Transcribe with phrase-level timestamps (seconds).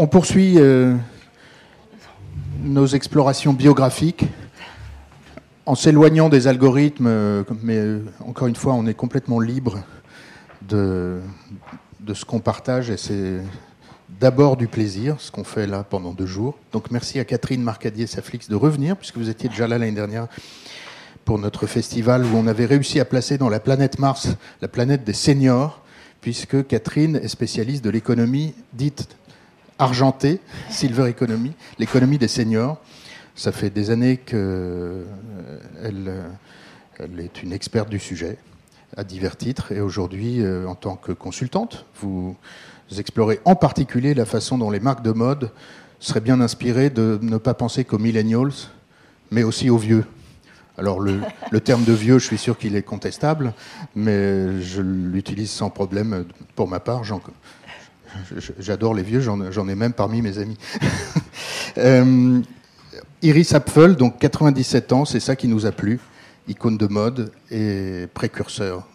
[0.00, 0.94] On poursuit euh,
[2.62, 4.26] nos explorations biographiques
[5.66, 9.80] en s'éloignant des algorithmes, euh, mais euh, encore une fois, on est complètement libre
[10.68, 11.18] de,
[11.98, 13.38] de ce qu'on partage et c'est
[14.20, 16.56] d'abord du plaisir, ce qu'on fait là pendant deux jours.
[16.70, 20.28] Donc merci à Catherine Marcadier-Saflix de revenir, puisque vous étiez déjà là l'année dernière
[21.24, 24.28] pour notre festival où on avait réussi à placer dans la planète Mars
[24.62, 25.82] la planète des seniors,
[26.20, 29.08] puisque Catherine est spécialiste de l'économie dite
[29.78, 30.40] argentée,
[30.70, 32.78] Silver Economy, l'économie des seniors.
[33.34, 36.28] Ça fait des années qu'elle euh,
[36.98, 38.38] elle est une experte du sujet
[38.96, 42.36] à divers titres et aujourd'hui, euh, en tant que consultante, vous
[42.96, 45.50] explorez en particulier la façon dont les marques de mode
[46.00, 48.52] seraient bien inspirées de ne pas penser qu'aux millennials,
[49.30, 50.04] mais aussi aux vieux.
[50.78, 53.52] Alors le, le, terme de vieux, je suis sûr qu'il est contestable,
[53.94, 56.24] mais je l'utilise sans problème
[56.54, 57.04] pour ma part.
[58.58, 60.56] J'adore les vieux, j'en ai même parmi mes amis.
[61.78, 62.40] euh,
[63.22, 66.00] Iris Apfel, donc 97 ans, c'est ça qui nous a plu,
[66.46, 68.86] icône de mode et précurseur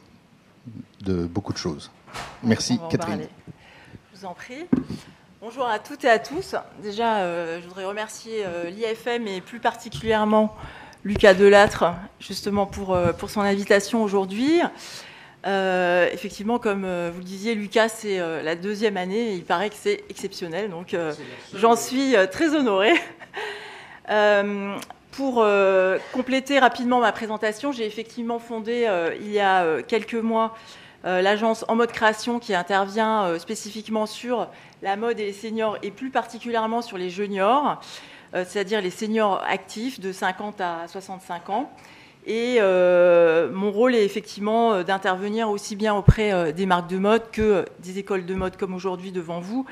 [1.01, 1.91] de beaucoup de choses.
[2.43, 3.27] Merci Catherine.
[4.13, 4.65] Je vous en prie.
[5.41, 6.55] Bonjour à toutes et à tous.
[6.81, 10.55] Déjà, euh, je voudrais remercier euh, l'IFM et plus particulièrement
[11.03, 14.61] Lucas Delattre, justement pour, pour son invitation aujourd'hui.
[15.45, 19.43] Euh, effectivement, comme euh, vous le disiez, Lucas, c'est euh, la deuxième année et il
[19.43, 20.69] paraît que c'est exceptionnel.
[20.69, 20.95] Donc,
[21.53, 22.93] j'en suis très honorée.
[25.11, 25.45] pour
[26.11, 30.55] compléter rapidement ma présentation, j'ai effectivement fondé il y a quelques mois
[31.03, 34.49] l'agence En Mode Création qui intervient spécifiquement sur
[34.81, 37.79] la mode et les seniors et plus particulièrement sur les juniors,
[38.33, 41.71] c'est-à-dire les seniors actifs de 50 à 65 ans.
[42.25, 46.97] Et euh, mon rôle est effectivement euh, d'intervenir aussi bien auprès euh, des marques de
[46.97, 49.65] mode que des écoles de mode comme aujourd'hui devant vous,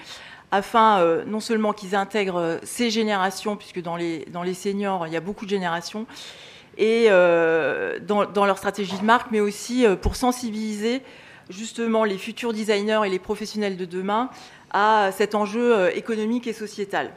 [0.51, 5.21] afin non seulement qu'ils intègrent ces générations, puisque dans les, dans seniors, il y a
[5.21, 6.05] beaucoup de générations,
[6.77, 11.03] et dans, dans, leur stratégie de marque, mais aussi pour sensibiliser
[11.49, 14.29] justement les futurs designers et les professionnels de demain
[14.71, 17.11] à cet enjeu économique et sociétal.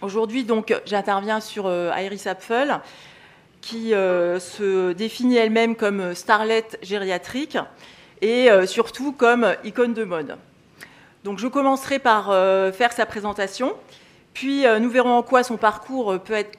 [0.00, 2.80] Aujourd'hui, donc, j'interviens sur Iris Apfel
[3.60, 7.58] qui euh, se définit elle-même comme starlet gériatrique
[8.22, 10.36] et euh, surtout comme icône de mode.
[11.24, 13.74] Donc je commencerai par euh, faire sa présentation,
[14.32, 16.58] puis nous verrons en quoi son parcours peut être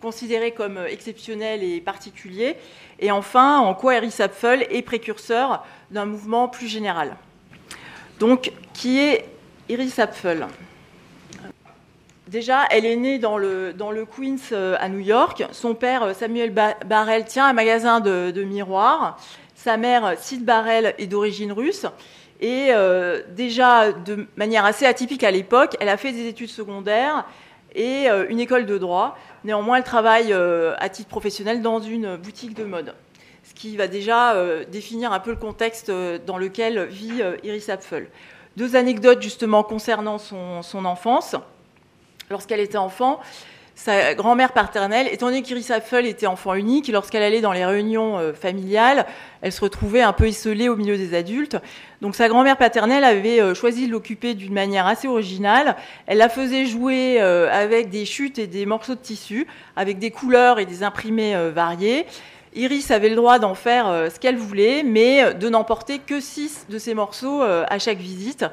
[0.00, 2.56] considéré comme exceptionnel et particulier,
[2.98, 7.16] et enfin en quoi Iris Apfel est précurseur d'un mouvement plus général.
[8.18, 9.24] Donc, qui est
[9.68, 10.46] Iris Apfel
[12.32, 15.44] Déjà, elle est née dans le, dans le Queens euh, à New York.
[15.52, 19.18] Son père, euh, Samuel Barrel, tient un magasin de, miroirs.
[19.54, 21.84] Sa mère, Sid Barrel, est d'origine russe.
[22.40, 27.26] Et euh, déjà, de manière assez atypique à l'époque, elle a fait des études secondaires
[27.74, 29.16] et une école de droit.
[29.44, 32.94] Néanmoins, elle travaille à titre professionnel dans une boutique de mode.
[33.44, 34.34] Ce qui va déjà
[34.70, 35.90] définir un peu le contexte
[36.26, 38.08] dans lequel vit Iris Apfel.
[38.58, 41.34] Deux anecdotes justement concernant son, son enfance
[42.32, 43.20] lorsqu'elle était enfant,
[43.74, 48.18] sa grand-mère paternelle, étant donné qu'Iris Apfel était enfant unique, lorsqu'elle allait dans les réunions
[48.18, 49.06] euh, familiales,
[49.40, 51.56] elle se retrouvait un peu isolée au milieu des adultes.
[52.00, 55.76] Donc sa grand-mère paternelle avait euh, choisi de l'occuper d'une manière assez originale.
[56.06, 60.10] Elle la faisait jouer euh, avec des chutes et des morceaux de tissu, avec des
[60.10, 62.06] couleurs et des imprimés variés.
[62.54, 66.78] Iris avait le droit d'en faire ce qu'elle voulait, mais de n'emporter que six de
[66.78, 68.44] ces morceaux à chaque visite.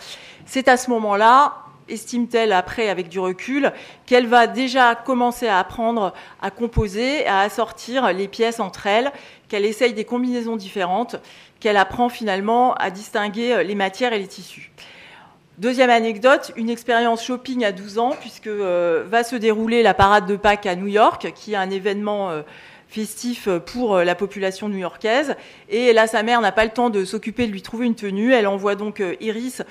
[0.45, 3.71] C'est à ce moment-là, estime-t-elle après avec du recul
[4.05, 9.11] qu'elle va déjà commencer à apprendre à composer, à assortir les pièces entre elles,
[9.47, 11.17] qu'elle essaye des combinaisons différentes,
[11.59, 14.71] qu'elle apprend finalement à distinguer les matières et les tissus.
[15.59, 20.25] Deuxième anecdote, une expérience shopping à 12 ans, puisque euh, va se dérouler la parade
[20.25, 22.43] de Pâques à New York, qui est un événement euh,
[22.87, 25.35] festif pour euh, la population new-yorkaise.
[25.67, 28.31] Et là, sa mère n'a pas le temps de s'occuper de lui trouver une tenue.
[28.31, 29.61] Elle envoie donc Iris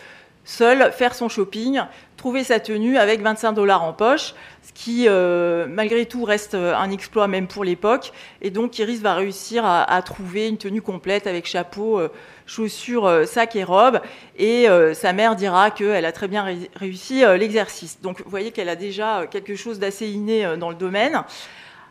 [0.49, 1.83] seule faire son shopping,
[2.17, 6.91] trouver sa tenue avec 25 dollars en poche, ce qui, euh, malgré tout, reste un
[6.91, 8.13] exploit même pour l'époque.
[8.41, 12.09] Et donc, Iris va réussir à, trouver une tenue complète avec chapeau, euh,
[12.47, 14.01] chaussures, euh, sac et robe.
[14.39, 16.47] Et sa mère dira qu'elle a très bien
[16.77, 18.01] réussi l'exercice.
[18.01, 21.25] Donc, vous voyez qu'elle a déjà quelque chose d'assez inné dans le domaine.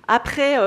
[0.08, 0.58] Après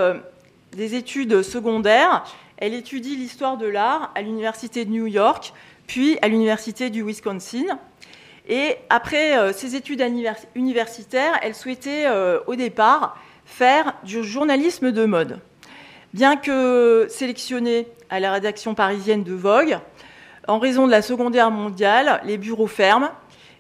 [0.77, 2.25] des études secondaires,
[2.59, 5.55] elle étudie l'histoire de l'art à l'Université de New York
[5.91, 7.65] puis à l'université du Wisconsin.
[8.49, 10.01] Et après euh, ses études
[10.55, 15.41] universitaires, elle souhaitait euh, au départ faire du journalisme de mode.
[16.15, 19.79] Bien que sélectionnée à la rédaction parisienne de Vogue,
[20.47, 23.11] en raison de la Seconde Guerre mondiale, les bureaux ferment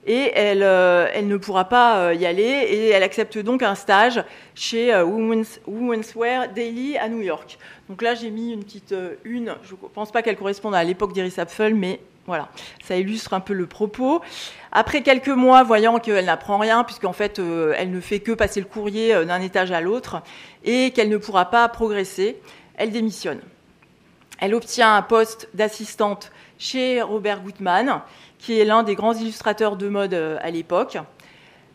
[0.07, 4.23] et elle, elle ne pourra pas y aller et elle accepte donc un stage
[4.55, 7.59] chez Women's, Women's, Wear Daily à New York.
[7.89, 8.95] Donc là j'ai mis une petite
[9.25, 12.49] une, je ne pense pas qu'elle corresponde à l'époque d'Iris Apfel, mais voilà,
[12.85, 14.21] ça illustre un peu le propos.
[14.73, 17.41] Après quelques mois, voyant qu'elle n'apprend rien, puisqu'en fait,
[17.77, 20.23] elle ne fait que passer le courrier d'un étage à l'autre,
[20.65, 22.37] et qu'elle ne pourra pas progresser,
[22.77, 23.41] elle démissionne.
[24.41, 28.01] Elle obtient un poste d'assistante chez Robert Gutmann,
[28.39, 30.99] qui est l'un des grands illustrateurs de mode euh, à l'époque.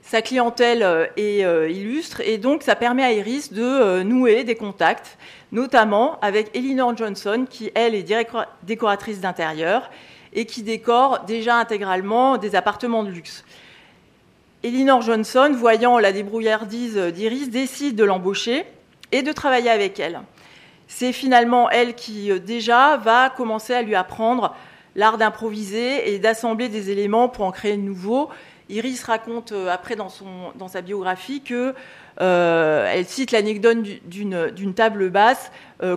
[0.02, 4.56] Sa clientèle euh, est euh, illustre et donc ça permet à Iris de nouer des
[4.56, 5.18] contacts,
[5.52, 8.08] notamment avec Elinor Johnson, qui elle est
[8.64, 9.90] décoratrice d'intérieur
[10.36, 13.44] et qui décore déjà intégralement des appartements de luxe.
[14.64, 18.66] Elinor Johnson, voyant la débrouillardise d'Iris, décide de l'embaucher
[19.12, 20.22] et de travailler avec elle.
[20.88, 24.56] C'est finalement elle qui euh, déjà va commencer à lui apprendre
[24.96, 28.30] l'art d'improviser et d'assembler des éléments pour en créer de nouveaux.
[28.70, 30.10] Iris raconte euh, après dans,
[30.68, 31.74] sa biographie que
[32.22, 35.52] euh, elle cite l'anecdote d'une table basse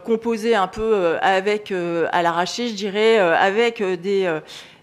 [0.04, 4.40] composée un peu avec à l'arraché, je dirais, avec des,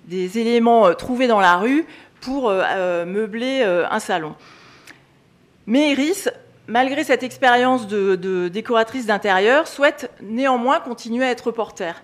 [0.09, 1.85] éléments trouvés dans la rue
[2.21, 4.35] pour meubler un salon.
[5.67, 6.29] Mais Iris
[6.67, 12.03] malgré cette expérience de, décoratrice d'intérieur, souhaite néanmoins continuer à être reporter.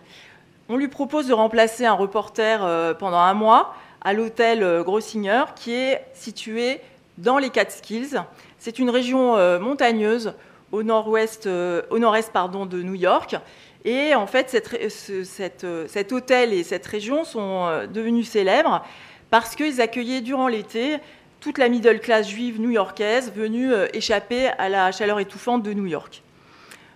[0.69, 5.44] On lui propose de remplacer un reporter euh, pendant un mois à l'hôtel euh, Grossinger,
[5.56, 6.80] qui est situé
[7.18, 8.22] dans les Catskills.
[8.63, 10.34] C'est une région euh, montagneuse
[10.72, 11.50] au nord-ouest,
[11.90, 13.36] au nord-est pardon, de New York.
[13.84, 14.56] Et en fait,
[14.88, 18.86] cet hôtel et cette région sont devenus célèbres
[19.31, 21.00] parce qu'ils accueillaient durant l'été
[21.42, 25.88] toute la middle class juive new-yorkaise venue euh, échapper à la chaleur étouffante de New
[25.88, 26.22] York.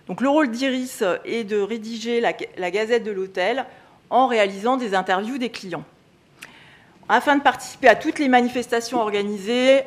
[0.06, 3.66] Donc le rôle d'Iris est de rédiger la, gazette de l'hôtel
[4.08, 5.82] en réalisant des interviews des clients.
[7.08, 9.82] Afin de participer à toutes les manifestations organisées,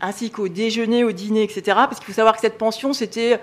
[0.00, 3.40] ainsi qu'au déjeuner, au dîner, etc., parce qu'il faut savoir que cette pension, c'était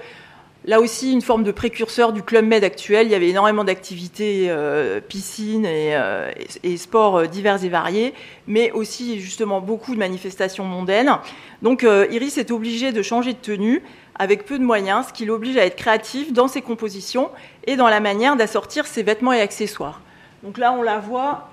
[0.68, 3.06] Là aussi, une forme de précurseur du Club Med actuel.
[3.06, 6.32] Il y avait énormément d'activités, euh, piscines euh,
[6.64, 8.16] et, sports euh, divers et variés,
[8.48, 11.12] mais aussi justement beaucoup de manifestations mondaines.
[11.62, 13.84] Donc Iris est obligée de changer de tenue
[14.18, 17.30] avec peu de moyens, ce qui l'oblige à être créative dans ses compositions
[17.66, 20.02] et dans la manière d'assortir ses vêtements et accessoires.
[20.44, 21.50] Donc là, on la voit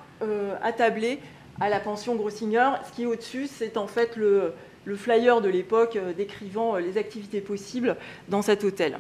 [0.63, 1.19] attablée
[1.61, 2.71] à la pension Grossinger.
[2.87, 4.53] Ce qui est au-dessus, c'est en fait le,
[4.85, 7.97] le flyer de l'époque euh, décrivant euh, les activités possibles
[8.29, 8.99] dans cet hôtel.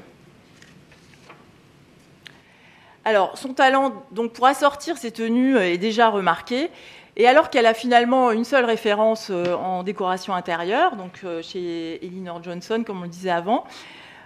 [3.05, 6.70] Alors, son talent donc, pour assortir ses tenues euh, est déjà remarqué.
[7.17, 12.84] Et alors qu'elle a finalement une seule référence en décoration intérieure, donc chez Elinor Johnson,
[12.87, 13.67] comme on le disait avant,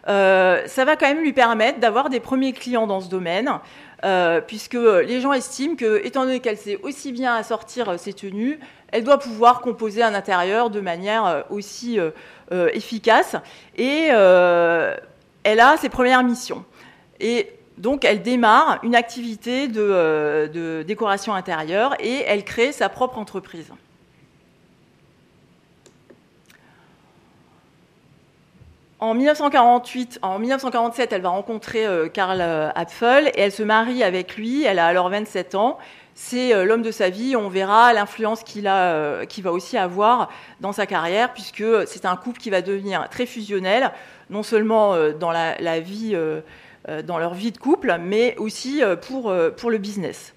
[0.07, 3.51] ça va quand même lui permettre d'avoir des premiers clients dans ce domaine,
[4.47, 8.61] puisque les gens estiment que, étant donné qu'elle sait aussi bien assortir ses tenues,
[8.93, 12.11] elle doit pouvoir composer un intérieur de manière euh, aussi euh,
[12.53, 13.37] euh, efficace.
[13.77, 16.65] Et elle a ses premières missions.
[17.21, 23.71] Et donc, elle démarre une activité de, décoration intérieure et elle crée sa propre entreprise.
[28.99, 32.41] En 1948, en 1947, elle va rencontrer Karl
[32.75, 34.65] Apfel et elle se marie avec lui.
[34.65, 35.79] Elle a alors 27 ans
[36.19, 37.37] c'est euh, l'homme de sa vie.
[37.37, 40.31] On verra l'influence qu'il a, euh, qu'il va aussi avoir
[40.61, 43.93] dans sa carrière, puisque c'est un couple qui va devenir très fusionnel,
[44.31, 46.17] non seulement euh, dans la, vie,
[47.05, 50.35] dans leur vie de couple, mais aussi pour, pour le business.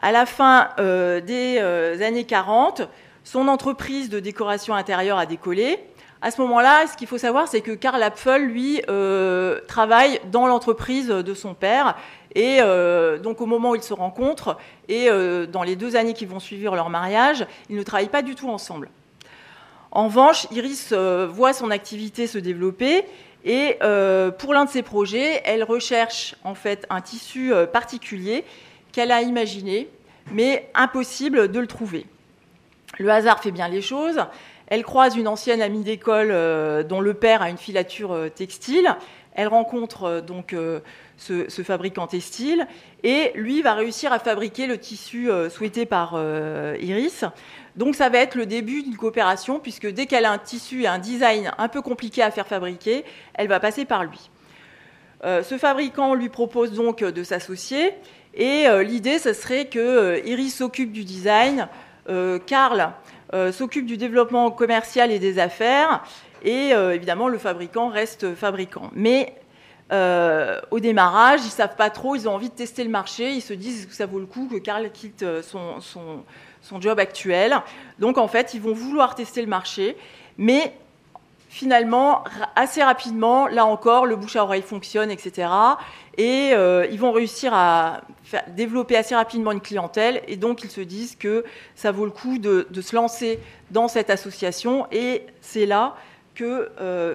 [0.00, 1.58] À la fin des
[2.02, 2.82] années 40,
[3.22, 5.78] son entreprise de décoration intérieure a décollé.
[6.22, 8.82] À ce moment-là, ce qu'il faut savoir, c'est que Karl Apfel, lui,
[9.68, 11.96] travaille dans l'entreprise de son père
[12.34, 14.56] et euh, donc au moment où ils se rencontrent,
[14.88, 18.22] et euh, dans les deux années qui vont suivre leur mariage, ils ne travaillent pas
[18.22, 18.88] du tout ensemble.
[19.90, 23.04] En revanche, Iris euh, voit son activité se développer
[23.44, 23.78] et
[24.38, 28.44] pour l'un de ses projets, elle recherche en fait un tissu particulier
[28.92, 29.88] qu'elle a imaginé,
[30.30, 32.06] mais impossible de le trouver.
[33.00, 34.20] Le hasard fait bien les choses.
[34.68, 36.28] Elle croise une ancienne amie d'école
[36.86, 38.94] dont le père a une filature textile.
[39.34, 40.54] Elle rencontre donc
[41.22, 42.66] ce, fabricant textile,
[43.02, 47.24] et lui va réussir à fabriquer le tissu euh, souhaité par euh, Iris.
[47.76, 50.86] Donc ça va être le début d'une coopération, puisque dès qu'elle a un tissu et
[50.86, 54.30] un design un peu compliqué à faire fabriquer, elle va passer par lui.
[55.24, 57.92] Euh, ce fabricant lui propose donc de s'associer,
[58.34, 61.68] et l'idée, ce serait que Iris s'occupe du design,
[62.46, 62.92] Karl
[63.52, 66.02] s'occupe du développement commercial et des affaires,
[66.42, 68.90] et évidemment le fabricant reste fabricant.
[68.94, 69.34] Mais
[69.92, 73.42] euh, au démarrage, ils savent pas trop, ils ont envie de tester le marché, ils
[73.42, 75.80] se disent que ça vaut le coup que Karl quitte euh, son,
[76.62, 77.60] son job actuel?
[77.98, 79.96] Donc en fait, ils vont vouloir tester le marché,
[80.38, 80.72] mais
[81.50, 82.24] finalement,
[82.56, 85.48] assez rapidement, là encore, le bouche à oreille fonctionne, etc.
[86.16, 88.00] Et euh, ils vont réussir à
[88.48, 90.22] développer assez rapidement une clientèle.
[90.26, 91.44] Et donc, ils se disent que
[91.74, 93.38] ça vaut le coup de, se lancer
[93.70, 94.86] dans cette association.
[94.90, 95.96] Et c'est là
[96.34, 96.70] que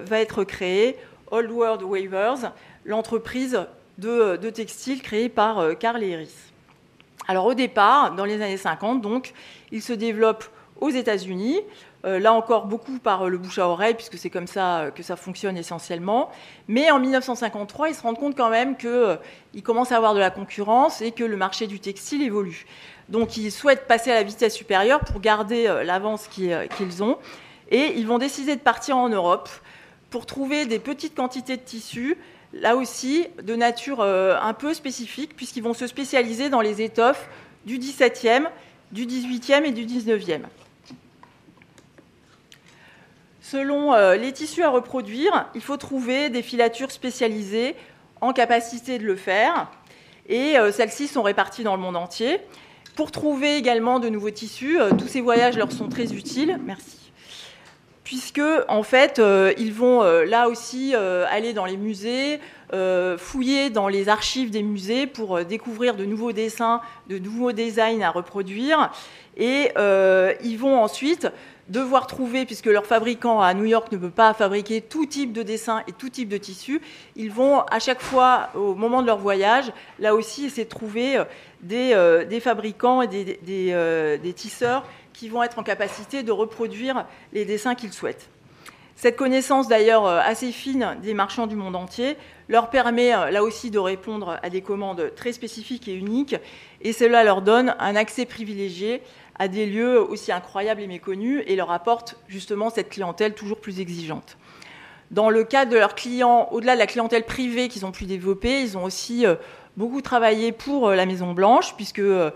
[0.06, 0.96] va être créée
[1.30, 2.52] Old World Waivers,
[2.88, 3.66] l'entreprise
[3.98, 6.34] de, de, textile créée par euh, Carl Harris.
[7.28, 9.32] Alors, au départ, dans les années 50, donc,
[9.70, 10.44] il se développe
[10.80, 11.60] aux États-Unis.
[12.04, 14.90] Euh, là encore, beaucoup par euh, le bouche à oreille, puisque c'est comme ça euh,
[14.92, 16.30] que ça fonctionne essentiellement.
[16.68, 20.30] Mais en 1953, ils se rendent compte quand même qu'ils commencent à avoir de la
[20.30, 22.66] concurrence et que le marché du textile évolue.
[23.08, 27.18] Donc ils souhaitent passer à la vitesse supérieure pour garder l'avance qu'ils ont.
[27.70, 29.48] Et ils vont décider de partir en Europe
[30.10, 32.16] pour trouver des petites quantités de tissus,
[32.52, 37.28] là aussi de nature un peu spécifique, puisqu'ils vont se spécialiser dans les étoffes
[37.66, 38.46] du 17e,
[38.92, 40.42] du 18e et du 19e.
[43.50, 47.74] Selon euh, les tissus à reproduire, il faut trouver des filatures spécialisées
[48.20, 49.70] en capacité de le faire.
[50.28, 52.40] Et euh, celles-ci sont réparties dans le monde entier.
[52.94, 56.60] Pour trouver également de nouveaux tissus, euh, tous ces voyages leur sont très utiles.
[56.66, 56.97] Merci.
[58.08, 59.20] Puisque, en fait,
[59.58, 62.40] ils vont là aussi aller dans les musées,
[63.18, 68.08] fouiller dans les archives des musées pour découvrir de nouveaux dessins, de nouveaux designs à
[68.08, 68.90] reproduire.
[69.36, 69.72] Et
[70.42, 71.28] ils vont ensuite
[71.68, 75.42] devoir trouver, puisque leur fabricant à New York ne peut pas fabriquer tout type de
[75.42, 76.80] dessin et tout type de tissu,
[77.16, 81.18] ils vont à chaque fois, au moment de leur voyage, là aussi essayer de trouver
[81.18, 81.24] euh,
[81.72, 83.08] euh, des, fabricants et
[83.48, 84.86] euh, des, tisseurs
[85.18, 88.28] qui vont être en capacité de reproduire les dessins qu'ils souhaitent.
[88.94, 92.16] Cette connaissance d'ailleurs assez fine des marchands du monde entier
[92.48, 96.36] leur permet là aussi de répondre à des commandes très spécifiques et uniques,
[96.82, 99.02] et cela leur donne un accès privilégié
[99.38, 103.80] à des lieux aussi incroyables et méconnus et leur apporte justement cette clientèle toujours plus
[103.80, 104.36] exigeante.
[105.10, 108.60] Dans le cas de leurs clients, au-delà de la clientèle privée qu'ils ont pu développer,
[108.60, 109.36] ils ont aussi euh,
[109.76, 112.30] beaucoup travaillé pour euh, la Maison Blanche, puisque euh,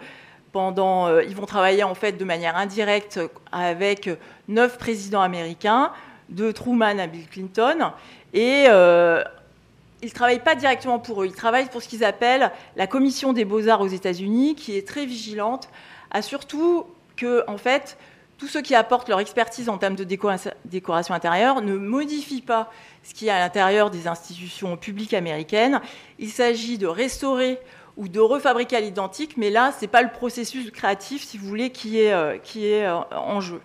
[0.53, 3.19] pendant, ils vont travailler en fait de manière indirecte
[3.51, 4.09] avec
[4.49, 5.93] neuf présidents américains,
[6.29, 7.93] de Truman à Bill Clinton,
[8.33, 12.87] et ils ne travaillent pas directement pour eux, ils travaillent pour ce qu'ils appellent la
[12.87, 15.69] Commission des beaux-arts aux États-Unis, qui est très vigilante
[16.11, 16.85] a surtout
[17.17, 17.97] que, en fait,
[18.39, 22.71] tous ceux qui apportent leur expertise en termes de décoration, intérieure ne modifient pas
[23.05, 25.81] ce qui est à l'intérieur des institutions publiques américaines.
[26.19, 27.61] Il s'agit de restaurer
[27.97, 31.47] ou de refabriquer à l'identique, mais là, ce n'est pas le processus créatif, si vous
[31.47, 33.61] voulez, qui est, euh, euh, en jeu.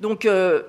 [0.00, 0.62] Donc, euh,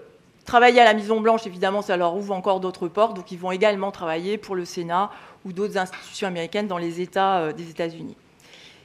[0.46, 3.16] travailler à la Maison Blanche, évidemment, ça leur ouvre encore d'autres portes.
[3.16, 5.12] Donc, ils vont également travailler pour le Sénat
[5.46, 8.18] ou d'autres institutions américaines dans les États des États-Unis.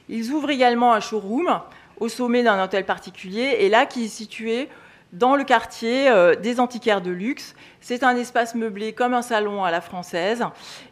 [0.07, 1.59] Ils ouvrent également un showroom
[1.99, 4.69] au sommet d'un hôtel particulier, et là, qui est situé
[5.13, 7.55] dans le quartier euh, des antiquaires de luxe.
[7.81, 10.43] C'est un espace meublé comme un salon à la française,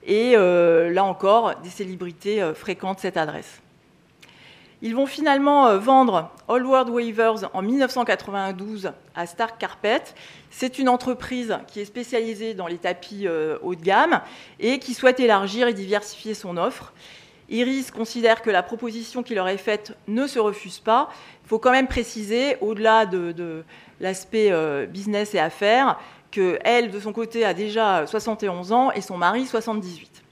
[0.05, 3.61] et euh, là encore, des célébrités euh, fréquentent cette adresse.
[4.81, 10.03] Ils vont finalement vendre All World Waivers en 1992 à Stark Carpet.
[10.49, 13.25] C'est une entreprise qui est spécialisée dans les tapis
[13.61, 14.19] haut de gamme
[14.59, 16.91] et qui souhaite élargir et diversifier son offre.
[17.49, 21.09] Iris considère que la proposition qui leur est faite ne se refuse pas.
[21.43, 23.63] Il faut quand même préciser, au-delà de,
[23.99, 25.99] l'aspect euh, business et affaires,
[26.31, 30.23] qu'elle, de son côté, a déjà 71 ans et son mari 78.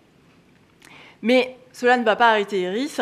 [1.22, 3.02] Mais cela ne va pas arrêter Iris,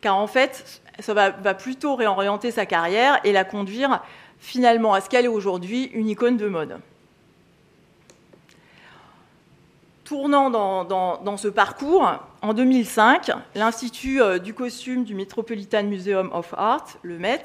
[0.00, 4.02] car en fait, ça va, va plutôt réorienter sa carrière et la conduire
[4.40, 6.80] finalement à ce qu'elle est aujourd'hui, une icône de mode.
[10.10, 12.10] Tournant dans, ce parcours,
[12.42, 17.44] en 2005, l'Institut euh, du costume du Metropolitan Museum of Art, le Met,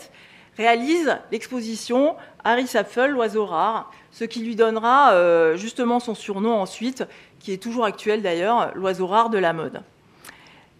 [0.57, 7.03] réalise l'exposition Harry Apfel, l'oiseau rare, ce qui lui donnera euh, justement son surnom ensuite,
[7.37, 9.83] qui est toujours actuel d'ailleurs, l'oiseau rare de la mode.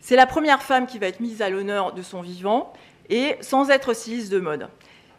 [0.01, 2.74] C'est la première femme qui va être mise à l'honneur de son vivant
[3.12, 4.70] et sans être styliste de mode.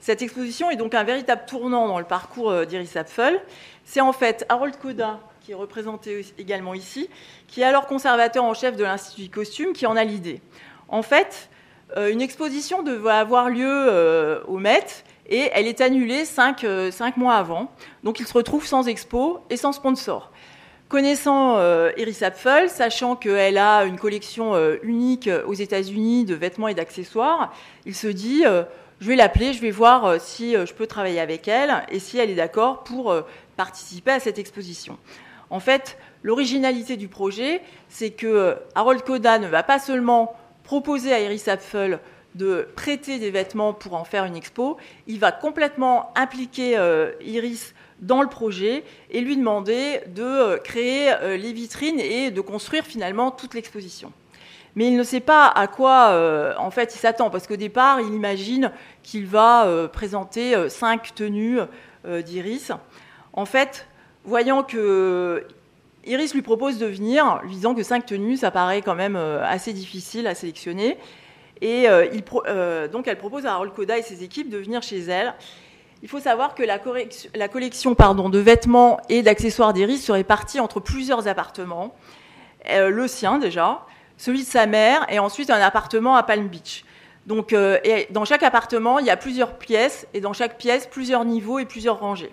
[0.00, 3.40] Cette exposition est donc un véritable tournant dans le parcours euh, d'Iris Apfel.
[3.84, 7.08] C'est en fait Harold Codin qui est représenté également ici,
[7.46, 10.40] qui est alors conservateur en chef de l'Institut du costume, qui en a l'idée.
[10.88, 11.48] En fait,
[11.96, 16.24] euh, une exposition devait avoir lieu euh, au Met et elle est annulée
[16.64, 17.70] euh, cinq, mois avant.
[18.02, 20.32] Donc il se retrouve sans expo et sans sponsor.
[20.88, 21.58] Connaissant
[21.96, 27.52] Iris Apfel, sachant qu'elle a une collection unique aux États-Unis de vêtements et d'accessoires,
[27.86, 28.44] il se dit
[29.00, 32.30] je vais l'appeler, je vais voir si je peux travailler avec elle et si elle
[32.30, 33.12] est d'accord pour
[33.56, 34.96] participer à cette exposition.
[35.50, 40.34] En fait, l'originalité du projet, c'est que Harold Koda ne va pas seulement
[40.64, 42.00] proposer à Iris Apfel
[42.34, 44.76] de prêter des vêtements pour en faire une expo,
[45.06, 46.78] il va complètement impliquer
[47.22, 53.30] Iris dans le projet et lui demander de créer les vitrines et de construire finalement
[53.30, 54.12] toute l'exposition
[54.76, 58.00] mais il ne sait pas à quoi euh, en fait il s'attend parce qu'au départ
[58.00, 58.70] il imagine
[59.02, 61.58] qu'il va euh, présenter euh, cinq tenues
[62.24, 62.70] d'Iris.
[63.32, 63.88] En fait,
[64.26, 65.46] voyant que
[66.04, 69.72] Iris lui propose de venir, lui disant que cinq tenues ça paraît quand même assez
[69.72, 70.98] difficile à sélectionner,
[71.62, 71.86] et
[72.92, 75.34] donc elle propose à Harold Koda et ses équipes de venir chez elle.
[76.02, 80.78] Il faut savoir que la, collection pardon, de vêtements et d'accessoires d'Iris serait partie entre
[80.78, 81.96] plusieurs appartements.
[82.68, 86.84] le sien déjà, celui de sa mère, et ensuite un appartement à Palm Beach.
[87.26, 87.78] Donc, euh,
[88.10, 91.64] dans chaque appartement, il y a plusieurs pièces, et dans chaque pièce, plusieurs niveaux et
[91.64, 92.32] plusieurs rangées.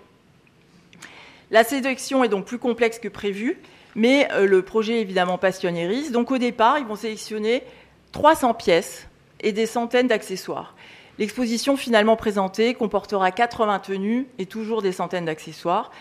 [1.54, 3.60] La sélection est donc plus complexe que prévu,
[3.94, 5.78] mais euh, le projet évidemment passionne.
[6.10, 7.62] Donc au départ, ils vont sélectionner
[8.10, 9.06] 300 pièces
[9.38, 10.74] et des centaines d'accessoires.
[11.16, 15.92] L'exposition finalement présentée comportera 80 tenues et toujours des centaines d'accessoires.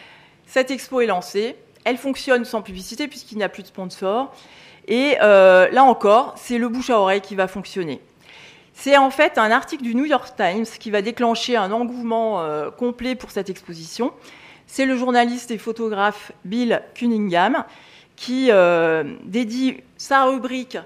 [0.48, 1.56] Cette expo est lancée.
[1.86, 4.34] Elle fonctionne sans publicité puisqu'il n'y a plus de sponsors.
[4.88, 8.02] Et euh, là encore, c'est le bouche à oreille qui va fonctionner.
[8.74, 12.72] C'est en fait un article du New York Times qui va déclencher un engouement euh,
[12.72, 14.14] complet pour cette exposition.
[14.68, 17.66] C'est le journaliste et photographe Bill Cunningham
[18.16, 20.78] qui euh, dédie sa rubrique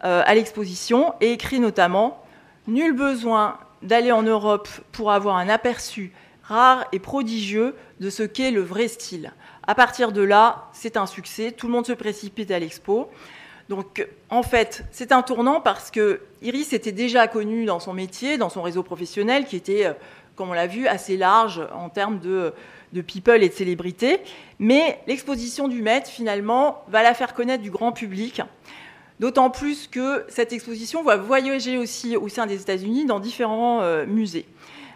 [0.00, 2.22] à l'exposition et écrit notamment
[2.66, 6.12] Nul besoin d'aller en Europe pour avoir un aperçu
[6.42, 9.32] rare et prodigieux de ce qu'est le vrai style.
[9.66, 13.10] À partir de là, c'est un succès, tout le monde se précipite à l'expo.
[13.68, 18.36] Donc, en fait, c'est un tournant parce que Iris était déjà connue dans son métier,
[18.38, 19.92] dans son réseau professionnel, qui était, euh,
[20.36, 22.52] comme on l'a vu, assez large en termes de,
[23.02, 24.20] people et de célébrités.
[24.58, 28.42] Mais l'exposition du Met, finalement, va la faire connaître du grand public.
[29.20, 34.06] D'autant plus que cette exposition va voyager aussi au sein des États-Unis dans différents euh,
[34.06, 34.46] musées.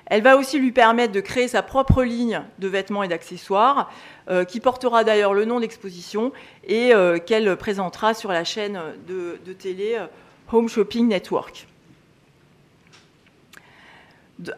[0.07, 3.93] Elle va aussi lui permettre de créer sa propre ligne de vêtements et d'accessoires,
[4.29, 6.33] euh, qui portera d'ailleurs le nom d'exposition
[6.65, 9.99] et euh, qu'elle présentera sur la chaîne de, télé
[10.51, 11.69] Home Shopping Network.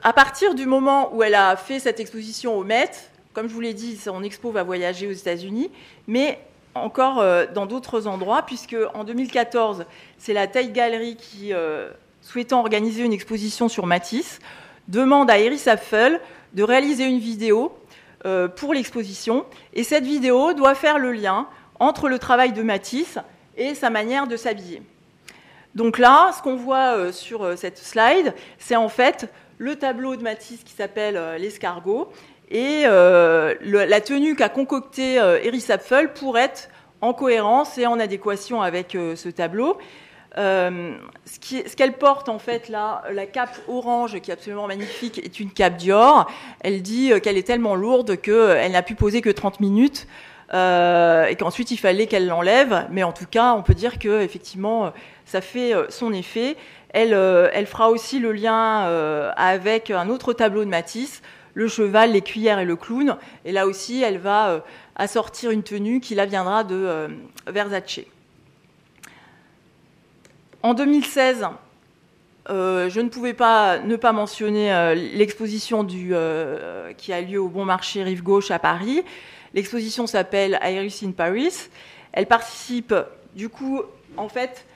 [0.03, 2.90] à partir du moment où elle a fait cette exposition au Met,
[3.33, 5.71] comme je vous l'ai dit, son expo va voyager aux États-Unis,
[6.07, 6.38] mais
[6.75, 9.85] encore dans d'autres endroits, puisque en 2014,
[10.19, 11.53] c'est la Tate Gallery qui,
[12.23, 14.38] souhaitant organiser une exposition sur Matisse,
[14.88, 16.21] demande à Iris Apfel
[16.53, 17.73] de réaliser une vidéo
[18.27, 19.47] euh, pour l'exposition.
[19.73, 21.47] Et cette vidéo doit faire le lien
[21.79, 23.19] entre le travail de Matisse
[23.57, 24.83] et sa manière de s'habiller.
[25.75, 30.16] Donc là, ce qu'on voit euh, sur euh, cette slide, c'est en fait le tableau
[30.16, 32.11] de Matisse qui s'appelle l'escargot
[32.50, 36.68] et la tenue qu'a concoctée Iris Apfel pour être
[37.00, 39.78] en cohérence et en adéquation avec ce tableau.
[40.38, 45.40] Euh, ce qu'elle porte en fait là, la cape orange qui est absolument magnifique, est
[45.40, 46.30] une cape Dior.
[46.60, 50.06] Elle dit euh, qu'elle est tellement lourde qu'elle euh, n'a pu poser que 30 minutes
[50.52, 52.86] et qu'ensuite il fallait qu'elle l'enlève.
[52.90, 54.92] Mais en tout cas, on peut dire que effectivement,
[55.24, 56.56] ça fait son effet.
[56.92, 58.84] Elle fera aussi le lien
[59.36, 61.22] avec un autre tableau de Matisse,
[61.54, 63.16] le cheval, les cuillères et le clown.
[63.44, 64.64] Et là aussi, elle va
[64.96, 67.08] assortir une tenue qui la viendra de
[67.46, 68.00] Versace.
[70.62, 71.46] En 2016,
[72.50, 77.48] euh, je ne pouvais pas ne pas mentionner euh, l'exposition euh, qui a lieu au
[77.48, 79.02] Bon Marché Rive Gauche à Paris.
[79.54, 81.68] L'exposition s'appelle Iris in Paris.
[82.12, 82.94] Elle participe,
[83.34, 83.82] du coup,
[84.16, 84.66] en fait,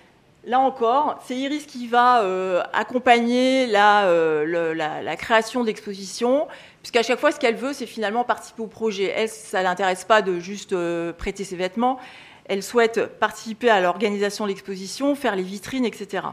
[0.47, 2.23] là encore, c'est Iris qui va
[2.73, 6.47] accompagner la, la création d'expositions,
[6.83, 9.13] puisqu'à chaque fois, ce qu'elle veut, c'est finalement participer au projet.
[9.17, 10.75] Elle, ça l'intéresse pas de juste
[11.17, 11.99] prêter ses vêtements
[12.47, 16.25] elle souhaite participer à l'organisation de l'exposition, faire les vitrines, etc.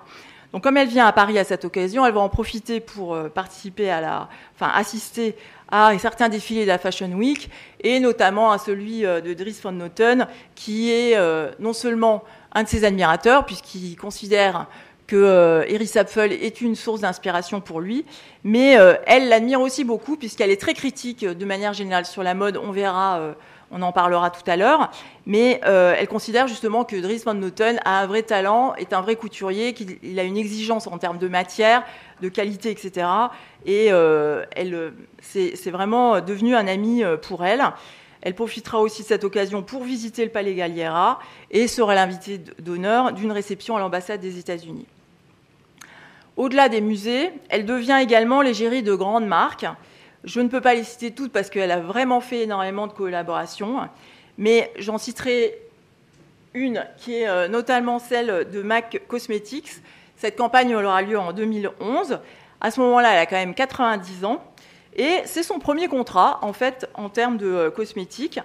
[0.51, 3.29] Donc, comme elle vient à Paris à cette occasion, elle va en profiter pour euh,
[3.29, 5.35] participer à la, enfin, assister
[5.71, 7.49] à certains défilés de la Fashion Week
[7.81, 12.63] et notamment à celui euh, de Dries van Noten, qui est euh, non seulement un
[12.63, 14.67] de ses admirateurs, puisqu'il considère
[15.07, 18.05] que Iris Apfel est une source d'inspiration pour lui,
[18.45, 22.55] mais elle l'admire aussi beaucoup puisqu'elle est très critique de manière générale sur la mode.
[22.55, 23.35] On verra
[23.71, 24.91] on en parlera tout à l'heure,
[25.25, 29.01] mais euh, elle considère justement que Dries Van Noten a un vrai talent, est un
[29.01, 31.83] vrai couturier, qu'il a une exigence en termes de matière,
[32.21, 33.07] de qualité, etc.
[33.65, 37.63] Et euh, elle, c'est vraiment devenu un ami euh, pour elle.
[38.21, 43.13] Elle profitera aussi de cette occasion pour visiter le Palais Galliera et sera l'invitée d'honneur
[43.13, 44.85] d'une réception à l'ambassade des États-Unis.
[46.37, 49.65] Au-delà des musées, elle devient également l'égérie de grandes marques
[50.23, 53.79] je ne peux pas les citer toutes parce qu'elle a vraiment fait énormément de collaborations,
[54.37, 55.57] mais j'en citerai
[56.53, 59.71] une qui est euh, notamment celle de MAC Cosmetics.
[60.17, 62.19] Cette campagne aura lieu en 2011.
[62.59, 64.43] À ce moment-là, elle a quand même 90 ans.
[64.95, 68.39] Et c'est son premier contrat, en fait, en termes de cosmétiques.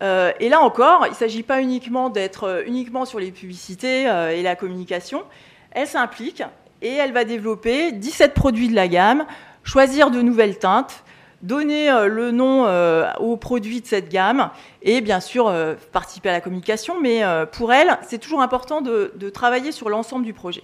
[0.00, 4.56] et là encore, il ne s'agit pas uniquement d'être uniquement sur les publicités et la
[4.56, 5.22] communication.
[5.70, 6.42] Elle s'implique
[6.82, 9.24] et elle va développer 17 produits de la gamme,
[9.64, 11.04] choisir de nouvelles teintes,
[11.42, 14.50] donner euh, le nom euh, aux produits de cette gamme
[14.82, 17.00] et bien sûr euh, participer à la communication.
[17.00, 17.22] Mais
[17.52, 20.62] pour elle, c'est toujours important de, travailler sur l'ensemble du projet.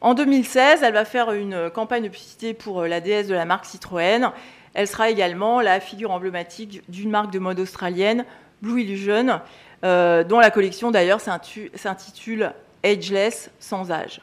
[0.00, 3.64] En 2016, elle va faire une campagne de publicité pour la déesse de la marque
[3.64, 4.30] Citroën.
[4.74, 8.24] Elle sera également la figure emblématique d'une marque de mode australienne,
[8.60, 9.40] Blue Illusion,
[9.82, 12.52] dont la collection d'ailleurs s'intitule
[12.84, 14.20] Ageless, sans âge.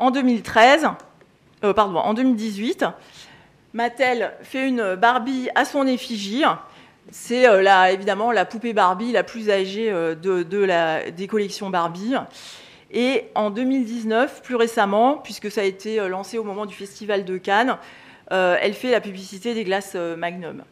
[0.00, 0.88] En 2013,
[1.62, 2.86] euh, pardon, en 2018,
[3.74, 6.42] Mattel fait une Barbie à son effigie.
[7.10, 12.14] C'est euh, évidemment la poupée Barbie la plus âgée euh, des collections Barbie.
[12.90, 17.36] Et en 2019, plus récemment, puisque ça a été lancé au moment du Festival de
[17.36, 17.76] Cannes,
[18.30, 20.64] elle fait la publicité des glaces Magnum.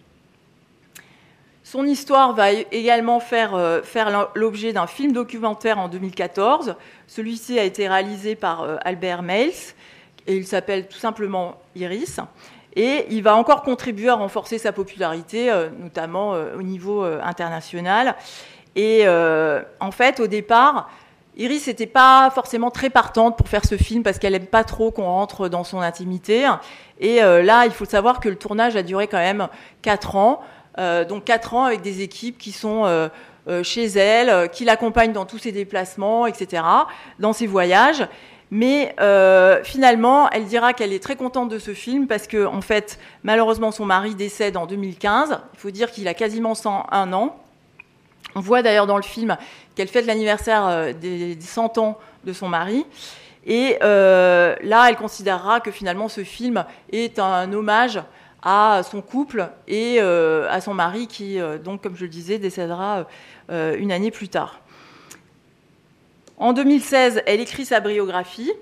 [1.71, 6.77] Son histoire va également faire, faire l'objet d'un film documentaire en 2014.
[7.07, 9.53] Celui-ci a été réalisé par Albert Mails
[10.27, 12.21] et il s'appelle tout simplement Iris.
[12.75, 17.21] Et il va encore contribuer à renforcer sa popularité, euh, notamment euh, au niveau euh,
[17.23, 18.17] international.
[18.75, 20.89] Et en fait, au départ,
[21.37, 24.91] Iris n'était pas forcément très partante pour faire ce film parce qu'elle n'aime pas trop
[24.91, 26.49] qu'on rentre dans son intimité.
[27.01, 29.49] Et là, il faut savoir que le tournage a duré quand même
[29.83, 30.43] 4 ans.
[30.79, 33.11] Donc 4 ans avec des équipes qui sont
[33.63, 36.63] chez elle, qui l'accompagnent dans tous ses déplacements, etc.,
[37.19, 38.07] dans ses voyages.
[38.51, 42.63] Mais euh, finalement, elle dira qu'elle est très contente de ce film parce que, en
[42.63, 45.39] fait, malheureusement, son mari décède en 2015.
[45.53, 47.37] Il faut dire qu'il a quasiment 101 ans.
[48.35, 49.37] On voit d'ailleurs dans le film
[49.75, 52.87] qu'elle fête l'anniversaire euh, des 100 ans de son mari.
[53.47, 58.01] Et euh, là, elle considérera que finalement ce film est un hommage
[58.43, 63.07] à son couple et à son mari qui, donc, comme je le disais, décédera
[63.49, 64.61] une année plus tard.
[66.39, 68.53] En 2016, elle écrit sa biographie.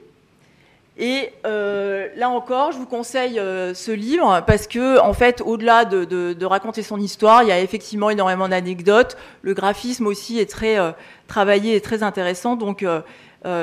[0.98, 5.84] Et euh, là encore, je vous conseille euh, ce livre parce que, en fait, au-delà
[5.84, 9.18] de, raconter son histoire, il y a effectivement énormément d'anecdotes.
[9.42, 10.92] Le graphisme aussi est très euh,
[11.26, 12.56] travaillé et très intéressant.
[12.56, 12.84] Donc,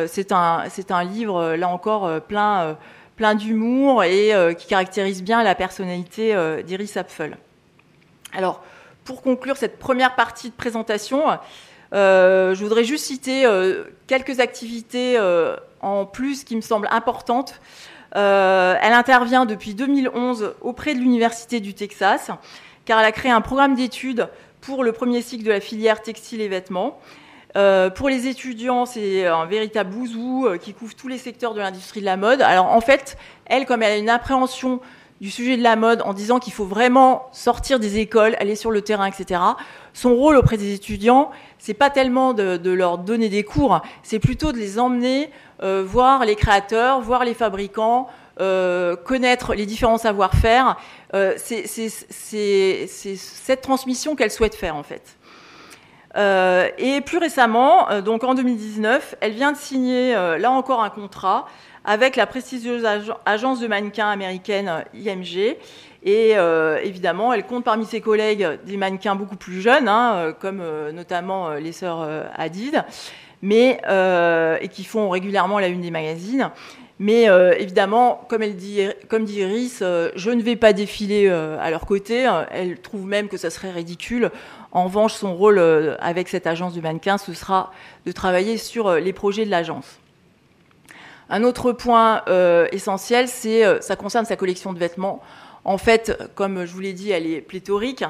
[0.07, 2.77] c'est un, un, livre, là encore, plein,
[3.15, 7.37] plein d'humour et qui caractérise bien la personnalité d'Iris Apfel.
[8.33, 8.63] Alors,
[9.05, 11.23] pour conclure cette première partie de présentation,
[11.93, 17.59] euh, je voudrais juste citer euh, quelques activités euh, en plus qui me semblent importantes.
[18.13, 22.31] elle intervient depuis 2011 auprès de l'Université du Texas,
[22.85, 24.29] car elle a créé un programme d'études
[24.61, 26.99] pour le premier cycle de la filière textile et vêtements.
[27.95, 32.05] Pour les étudiants, c'est un véritable bouzou qui couvre tous les secteurs de l'industrie de
[32.05, 32.41] la mode.
[32.41, 34.79] Alors en fait, elle, comme elle a une appréhension
[35.23, 38.71] du sujet de la mode en disant qu'il faut vraiment sortir des écoles, aller sur
[38.71, 39.39] le terrain, etc.
[39.93, 44.51] Son rôle auprès des étudiants, c'est pas tellement de, leur donner des cours, c'est plutôt
[44.51, 45.29] de les emmener
[45.61, 48.09] euh, voir les créateurs, voir les fabricants,
[48.41, 50.75] euh, connaître les différents savoir-faire.
[51.13, 51.67] Euh, c'est
[53.15, 55.15] cette transmission qu'elle souhaite faire en fait.
[56.15, 61.47] Et plus récemment, donc en 2019, elle vient de signer là encore un contrat
[61.85, 62.85] avec la prestigieuse
[63.25, 65.57] agence de mannequins américaine IMG.
[66.03, 70.33] Et euh, évidemment, elle compte parmi ses collègues des mannequins beaucoup plus jeunes, hein, euh,
[70.33, 72.83] comme euh, notamment les sœurs Hadid,
[73.41, 73.79] mais,
[74.61, 76.51] et qui font régulièrement la une des magazines.
[76.99, 77.25] Mais
[77.59, 82.29] évidemment, comme, dit, comme dit Iris, je ne vais pas défiler à leur côté.
[82.51, 84.31] Elle trouve même que ça serait ridicule.
[84.73, 85.59] En revanche, son rôle
[85.99, 87.71] avec cette agence de mannequins, ce sera
[88.05, 89.99] de travailler sur les projets de l'agence.
[91.29, 95.21] Un autre point euh, essentiel, c'est euh, ça concerne sa collection de vêtements.
[95.63, 98.03] En fait, comme je vous l'ai dit, elle est pléthorique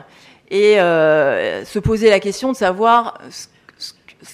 [0.49, 3.47] et euh, se poser la question de savoir ce,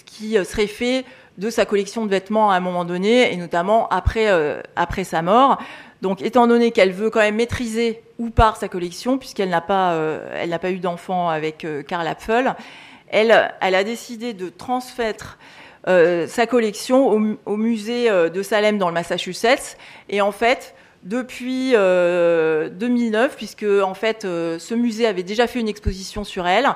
[0.05, 1.05] qui serait fait
[1.37, 5.61] de sa collection de vêtements à un moment donné, et notamment après sa mort.
[6.01, 9.97] Donc, étant donné qu'elle veut quand même maîtriser ou par sa collection, puisqu'elle n'a pas,
[10.61, 12.55] pas eu d'enfant avec Karl Apfel,
[13.09, 15.37] elle, a décidé de transmettre
[15.87, 19.77] euh, sa collection au, musée euh, de Salem dans le Massachusetts.
[20.09, 25.69] Et en fait, depuis 2009, euh, puisque en fait ce musée avait déjà fait une
[25.69, 26.67] exposition sur elle,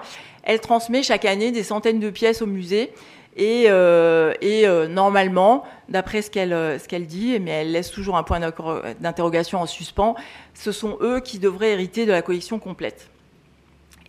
[0.43, 2.91] elle transmet chaque année des centaines de pièces au musée.
[3.35, 3.67] Et,
[4.89, 10.15] normalement, d'après ce qu'elle dit, mais elle laisse toujours un point d'interrogation en suspens,
[10.53, 13.09] ce sont eux qui devraient hériter de la collection complète.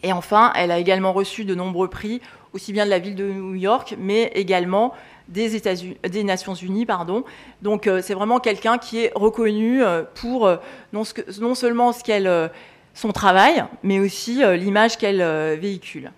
[0.02, 2.20] Et enfin, elle a également reçu de nombreux prix
[2.54, 4.94] aussi bien de la ville de New York, mais également
[5.28, 6.86] des, États des Nations Unies.
[6.86, 7.24] Pardon.
[7.62, 9.82] Donc c'est vraiment quelqu'un qui est reconnu
[10.14, 10.48] pour
[10.92, 16.12] non, seulement son travail, mais aussi l'image qu'elle véhicule.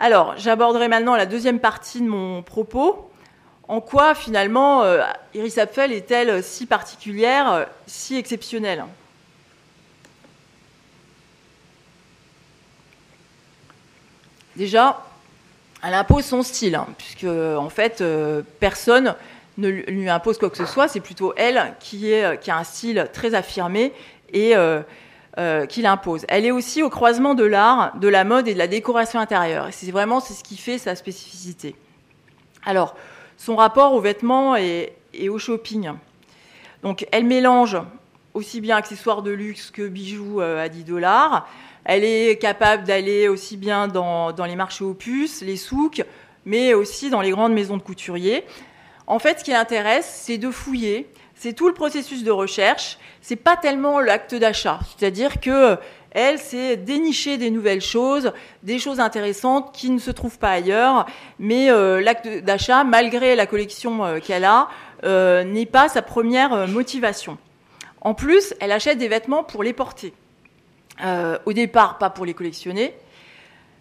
[0.00, 3.10] Alors, j'aborderai maintenant la deuxième partie de mon propos.
[3.68, 4.82] En quoi, finalement,
[5.34, 8.84] Iris Apfel est-elle si particulière, si exceptionnelle?
[14.56, 15.04] Déjà,
[15.82, 19.14] elle impose son style, hein, puisque en fait, euh, personne
[19.58, 20.88] ne lui impose quoi que ce soit.
[20.88, 23.92] C'est plutôt elle qui, a un style très affirmé
[24.32, 24.80] et euh,
[25.38, 26.24] euh, qui l'impose.
[26.28, 29.68] Elle est aussi au croisement de l'art, de la mode et de la décoration intérieure.
[29.70, 31.76] C'est vraiment c'est ce qui fait sa spécificité.
[32.64, 32.96] Alors,
[33.36, 34.92] son rapport aux vêtements et,
[35.28, 35.92] au shopping.
[36.82, 37.78] Donc, elle mélange
[38.34, 41.48] aussi bien accessoires de luxe que bijoux à 10 dollars.
[41.84, 46.02] Elle est capable d'aller aussi bien dans, les marchés aux puces, les souks,
[46.44, 48.44] mais aussi dans les grandes maisons de couturiers.
[49.06, 51.08] En fait, ce qui l'intéresse, c'est de fouiller,
[51.40, 54.78] c'est tout le processus de recherche, c'est pas tellement l'acte d'achat.
[54.98, 55.78] C'est-à-dire que
[56.10, 61.06] elle, c'est dénicher des nouvelles choses, des choses intéressantes qui ne se trouvent pas ailleurs,
[61.38, 64.68] mais euh, l'acte d'achat, malgré la collection euh, qu'elle a,
[65.04, 67.38] euh, n'est pas sa première motivation.
[68.02, 70.12] En plus, elle achète des vêtements pour les porter.
[71.46, 72.92] Au départ, pas pour les collectionner,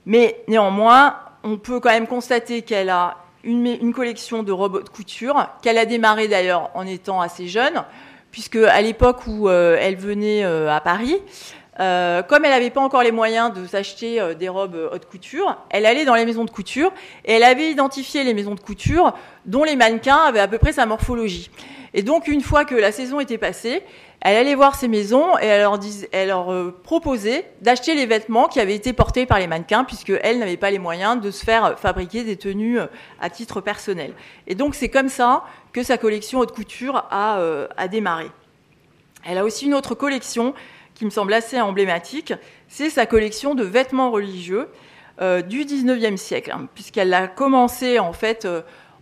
[0.06, 5.48] mais néanmoins, on peut quand même constater qu'elle a une, collection de robes de couture,
[5.62, 7.84] qu'elle a démarré d'ailleurs en étant assez jeune,
[8.32, 11.18] puisque à l'époque où euh, elle venait euh, à Paris,
[11.78, 16.04] comme elle n'avait pas encore les moyens de s'acheter des robes haute couture, elle allait
[16.04, 16.92] dans les maisons de couture
[17.24, 19.14] et elle avait identifié les maisons de couture
[19.46, 21.50] dont les mannequins avaient à peu près sa morphologie.
[21.94, 23.84] Et donc, une fois que la saison était passée,
[24.22, 28.76] elle allait voir ces maisons et elle leur, euh, proposait d'acheter les vêtements qui avaient
[28.76, 32.24] été portés par les mannequins, puisque elle n'avait pas les moyens de se faire fabriquer
[32.24, 32.88] des tenues euh,
[33.22, 34.14] à titre personnel.
[34.48, 38.30] Et donc c'est comme ça que sa collection haute couture a, euh, a, démarré.
[39.26, 40.54] Elle a aussi une autre collection
[40.96, 42.34] qui me semble assez emblématique,
[42.68, 44.68] c'est sa collection de vêtements religieux
[45.48, 48.48] du 19e siècle, hein, puisqu'elle a commencé en fait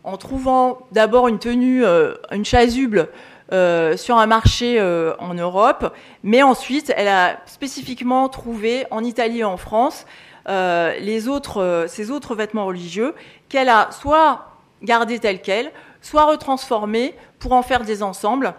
[0.03, 1.83] en trouvant d'abord une tenue,
[2.31, 3.09] une chasuble
[3.53, 9.39] euh, sur un marché euh, en Europe, mais ensuite elle a spécifiquement trouvé en Italie
[9.39, 10.05] et en France
[10.49, 13.15] euh, les autres, ces autres vêtements religieux
[13.47, 14.47] qu'elle a soit
[14.83, 18.53] gardés tels quels, soit retransformés pour en faire des ensembles.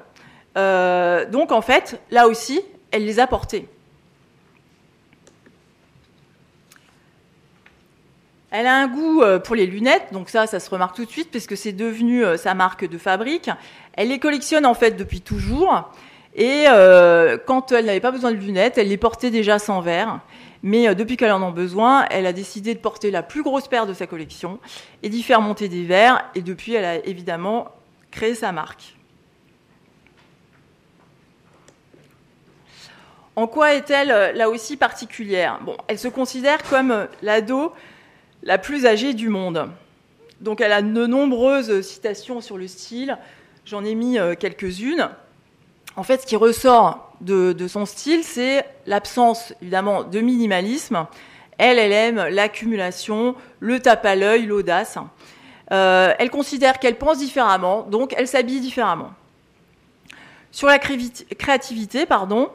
[0.57, 3.69] donc en fait, là aussi, elle les a portés.
[8.59, 11.11] Elle a un goût euh, pour les lunettes, donc ça, ça se remarque tout de
[11.13, 13.49] suite parce que c'est devenu euh, sa marque de fabrique.
[13.93, 15.93] Elle les collectionne en fait depuis toujours.
[16.35, 20.19] Et euh, quand elle n'avait pas besoin de lunettes, elle les portait déjà sans verre.
[20.65, 23.87] Mais depuis qu'elle en a besoin, elle a décidé de porter la plus grosse paire
[23.87, 24.59] de sa collection
[25.05, 26.29] et d'y faire monter des verres.
[26.35, 27.69] Et depuis, elle a évidemment
[28.11, 28.97] créé sa marque.
[33.37, 35.61] En quoi est-elle là aussi particulière?
[35.87, 37.73] Elle se considère comme l'ado
[38.43, 39.71] la plus âgée du monde.
[40.41, 43.19] Donc elle a de nombreuses citations sur le style,
[43.65, 45.11] j'en ai mis euh, quelques-unes.
[45.97, 51.07] En fait, ce qui ressort de, son style, c'est l'absence, évidemment, de minimalisme.
[51.59, 54.97] Elle, elle aime l'accumulation, le tape à l'œil, l'audace.
[55.73, 59.11] Euh, elle considère qu'elle pense différemment, donc elle s'habille différemment.
[60.53, 62.49] Sur la créativité, pardon,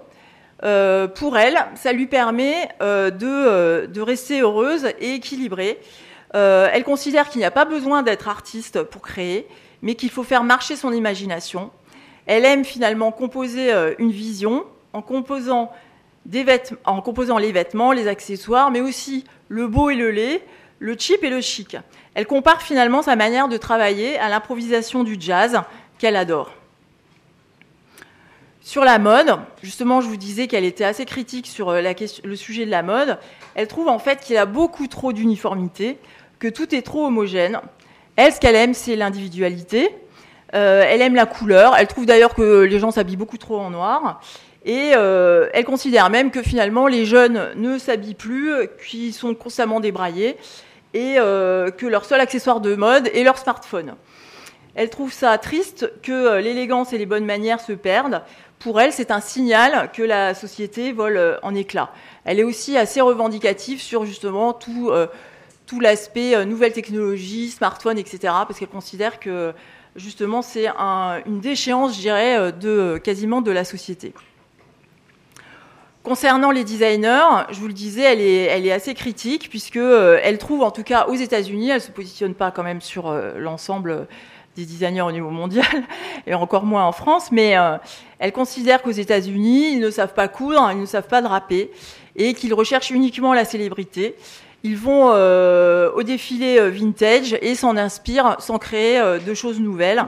[0.63, 5.79] euh, pour elle, ça lui permet euh, euh, de, rester heureuse et équilibrée.
[6.33, 9.47] elle considère qu'il n'y a pas besoin d'être artiste pour créer,
[9.81, 11.71] mais qu'il faut faire marcher son imagination.
[12.25, 15.71] Elle aime finalement composer une vision en composant,
[16.85, 20.41] en composant les vêtements, les accessoires, mais aussi le beau et le laid,
[20.79, 21.77] le cheap et le chic.
[22.15, 25.61] Elle compare finalement sa manière de travailler à l'improvisation du jazz
[25.99, 26.51] qu'elle adore.
[28.63, 31.81] Sur la mode, justement, je vous disais qu'elle était assez critique sur euh,
[32.23, 33.17] le sujet de la mode.
[33.55, 35.97] Elle trouve en fait qu'il y a beaucoup trop d'uniformité,
[36.39, 37.59] que tout est trop homogène.
[38.15, 39.93] Elle, ce qu'elle aime, c'est l'individualité.
[40.55, 41.75] Euh, elle aime la couleur.
[41.77, 44.21] Elle trouve d'ailleurs que les gens s'habillent beaucoup trop en noir.
[44.63, 48.53] Et euh, elle considère même que finalement les jeunes ne s'habillent plus,
[48.87, 50.37] qu'ils sont constamment débraillés,
[50.93, 53.95] et que leur seul accessoire de mode est leur smartphone.
[54.75, 58.21] Elle trouve ça triste que l'élégance et les bonnes manières se perdent,
[58.63, 61.91] pour elle, c'est un signal que la société vole euh, en éclats.
[62.23, 65.07] Elle est aussi assez revendicative sur justement tout, euh,
[65.65, 69.53] tout l'aspect euh, nouvelles technologies, smartphones, etc., parce qu'elle considère que
[69.97, 70.69] justement c'est
[71.25, 74.13] une déchéance, je dirais, de, quasiment de la société.
[76.03, 80.19] Concernant les designers, je vous le disais, elle est, elle est assez critique puisque euh,
[80.21, 83.35] elle trouve, en tout cas aux États-Unis, elle se positionne pas quand même sur euh,
[83.37, 84.05] l'ensemble
[84.55, 85.65] des designers au niveau mondial
[86.27, 87.77] et encore moins en France, mais euh,
[88.19, 91.71] elle considère qu'aux États-Unis, ils ne savent pas coudre, ils ne savent pas draper
[92.15, 94.15] et qu'ils recherchent uniquement la célébrité.
[94.65, 100.05] Ils vont au défilé vintage et s'en inspirent sans créer de choses nouvelles.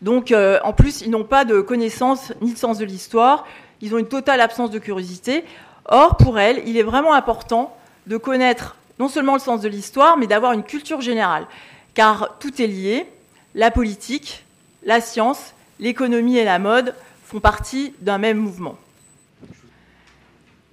[0.00, 3.44] Donc, en plus, ils n'ont pas de connaissance ni de sens de l'histoire
[3.82, 5.44] ils ont une totale absence de curiosité.
[5.86, 7.74] Or, pour elles, il est vraiment important
[8.06, 11.46] de connaître non seulement le sens de l'histoire, mais d'avoir une culture générale.
[11.94, 13.06] Car tout est lié.
[13.54, 14.44] La politique,
[14.84, 18.76] la science, l'économie et la mode font partie d'un même mouvement.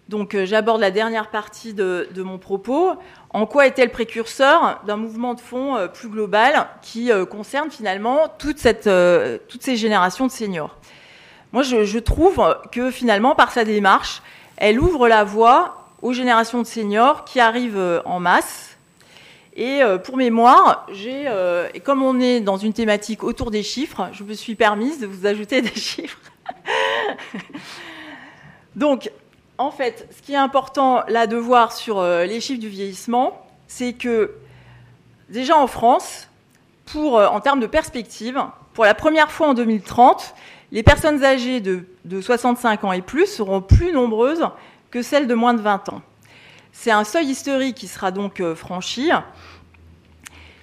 [0.10, 2.94] Donc euh, j'aborde la dernière partie de, mon propos.
[3.32, 8.28] En quoi est-elle précurseur d'un mouvement de fond euh, plus global qui euh, concerne finalement
[8.40, 10.76] toutes ces générations de seniors?
[11.54, 14.22] Moi, je, trouve que finalement, par sa démarche,
[14.58, 18.77] elle ouvre la voie aux générations de seniors qui arrivent en masse.
[19.58, 24.24] Et euh, pour mémoire, euh, comme on est dans une thématique autour des chiffres, je
[24.24, 26.20] me suis permise de vous ajouter des chiffres.
[28.76, 29.12] Donc,
[29.58, 33.94] en fait, ce qui est important là de voir sur les chiffres du vieillissement, c'est
[33.94, 34.36] que
[35.30, 36.30] déjà en France,
[36.96, 38.40] en termes de perspective,
[38.76, 40.36] pour la première fois en 2030,
[40.72, 41.86] les personnes âgées de,
[42.22, 44.48] 65 ans et plus seront plus nombreuses
[44.92, 46.02] que celles de moins de 20 ans.
[46.80, 49.10] C'est un seuil historique qui sera donc euh, franchi.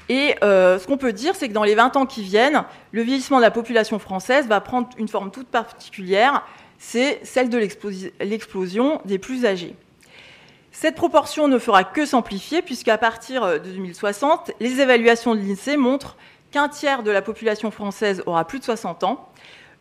[0.08, 3.02] Et euh, ce qu'on peut dire, c'est que dans les 20 ans qui viennent, le
[3.02, 6.46] vieillissement de la population française va prendre une forme toute particulière,
[6.78, 9.74] c'est celle de l'explosion des plus âgés.
[10.70, 15.76] Cette proportion ne fera que s'amplifier, puisqu'à partir euh, de 2060, les évaluations de l'INSEE
[15.76, 16.16] montrent
[16.52, 19.28] qu'un tiers de la population française aura plus de 60 ans,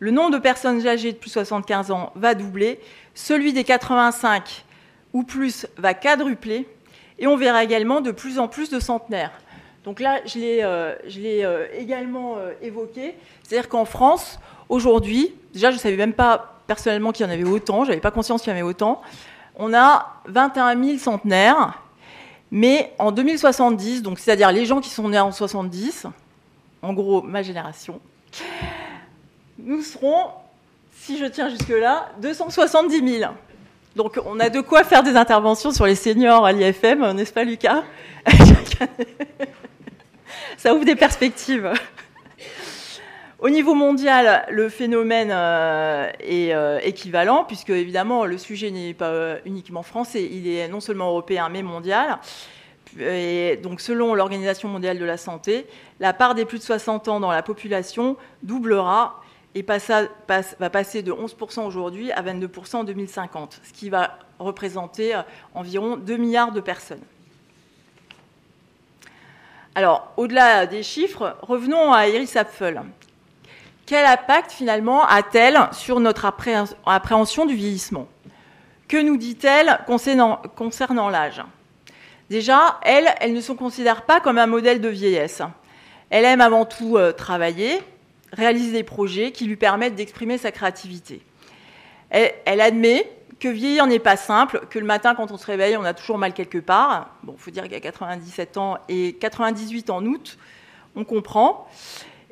[0.00, 2.80] le nombre de personnes âgées de plus de 75 ans va doubler,
[3.14, 4.63] celui des 85
[5.14, 6.68] ou plus va quadrupler,
[7.18, 9.32] et on verra également de plus en plus de centenaires.
[9.84, 15.76] Donc là, je l'ai, euh, euh, également euh, évoqué, c'est-à-dire qu'en France, aujourd'hui, déjà je
[15.76, 18.50] ne savais même pas personnellement qu'il y en avait autant, je n'avais pas conscience qu'il
[18.50, 19.02] y en avait autant,
[19.56, 21.82] on a 21 000 centenaires,
[22.50, 26.06] mais en 2070, donc c'est-à-dire les gens qui sont nés en 70,
[26.82, 28.00] en gros ma génération,
[29.58, 30.28] nous serons,
[30.92, 33.32] si je tiens jusque-là, 270 000.
[33.96, 37.44] Donc on a de quoi faire des interventions sur les seniors à l'IFM, n'est-ce pas
[37.44, 37.84] Lucas?
[40.56, 41.70] Ça ouvre des perspectives.
[43.38, 49.10] Au niveau mondial, le phénomène euh, est euh, équivalent, puisque évidemment le sujet n'est pas
[49.10, 52.18] euh, uniquement français, il est non seulement européen mais mondial.
[52.98, 55.66] Et donc selon l'Organisation mondiale de la santé,
[56.00, 59.20] la part des plus de 60 ans dans la population doublera
[59.54, 65.22] et va passer de 11% aujourd'hui à 22% en 2050, ce qui va représenter euh,
[65.54, 67.02] environ 2 milliards de personnes.
[69.76, 72.82] Alors, au-delà des chiffres, revenons à Iris Apfel.
[73.86, 76.24] Quel impact finalement a-t-elle sur notre
[76.86, 78.08] appréhension du vieillissement?
[78.88, 81.42] Que nous dit-elle concernant, concernant l'âge?
[82.30, 85.42] Déjà, elle, elle ne se considère pas comme un modèle de vieillesse.
[86.08, 87.80] Elle aime avant tout euh, travailler,
[88.34, 91.22] réaliser des projets qui lui permettent d'exprimer sa créativité.
[92.10, 95.84] Elle, admet que vieillir n'est pas simple, que le matin, quand on se réveille, on
[95.84, 97.16] a toujours mal quelque part.
[97.22, 100.38] Bon, il faut dire a 97 ans et 98 en août,
[100.94, 101.68] on comprend.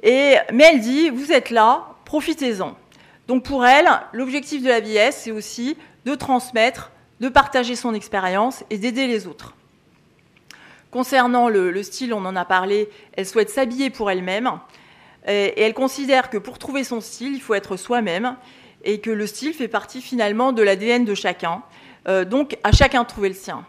[0.05, 2.77] Mais elle dit, vous êtes là, profitez-en.
[3.29, 8.65] Donc pour elle, l'objectif de la vieillesse, c'est aussi de transmettre, de partager son expérience
[8.71, 9.55] et d'aider les autres.
[10.91, 14.51] Concernant le, style, on en a parlé, elle souhaite s'habiller pour elle-même.
[15.27, 18.37] Et, elle considère que pour trouver son style, il faut être soi-même
[18.85, 21.63] et que le style fait partie finalement de l'ADN de chacun.
[22.09, 23.65] Euh, donc à chacun de trouver le sien.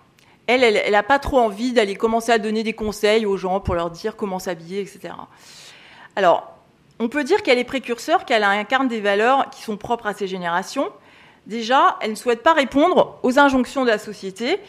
[0.47, 3.75] Elle, elle n'a pas trop envie d'aller commencer à donner des conseils aux gens pour
[3.75, 5.13] leur dire comment s'habiller, etc.
[6.15, 6.53] Alors,
[6.99, 10.27] on peut dire qu'elle est précurseur, qu'elle incarne des valeurs qui sont propres à ces
[10.27, 10.89] générations.
[11.47, 14.59] Déjà, elle ne souhaite pas répondre aux injonctions de la société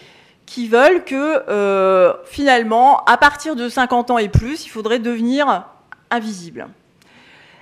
[0.46, 5.64] qui veulent que euh, finalement, à partir de 50 ans et plus, il faudrait devenir
[6.14, 6.68] invisible.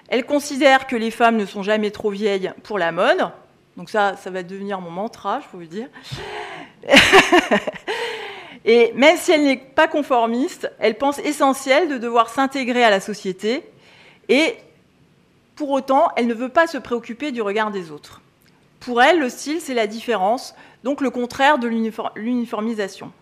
[0.09, 3.31] Elle considère que les femmes ne sont jamais trop vieilles pour la mode.
[3.77, 5.89] Donc ça, ça va devenir mon mantra, je peux vous dire.
[8.65, 13.01] Et même si elle n'est pas conformiste, elle pense essentiel de devoir s'intégrer à la
[13.01, 13.65] société
[14.29, 14.55] et
[15.57, 18.21] pour autant, elle ne veut pas se préoccuper du regard des autres.
[18.81, 21.69] Pour elle, le style, c'est la différence, donc le contraire de
[22.17, 23.13] l'uniformisation.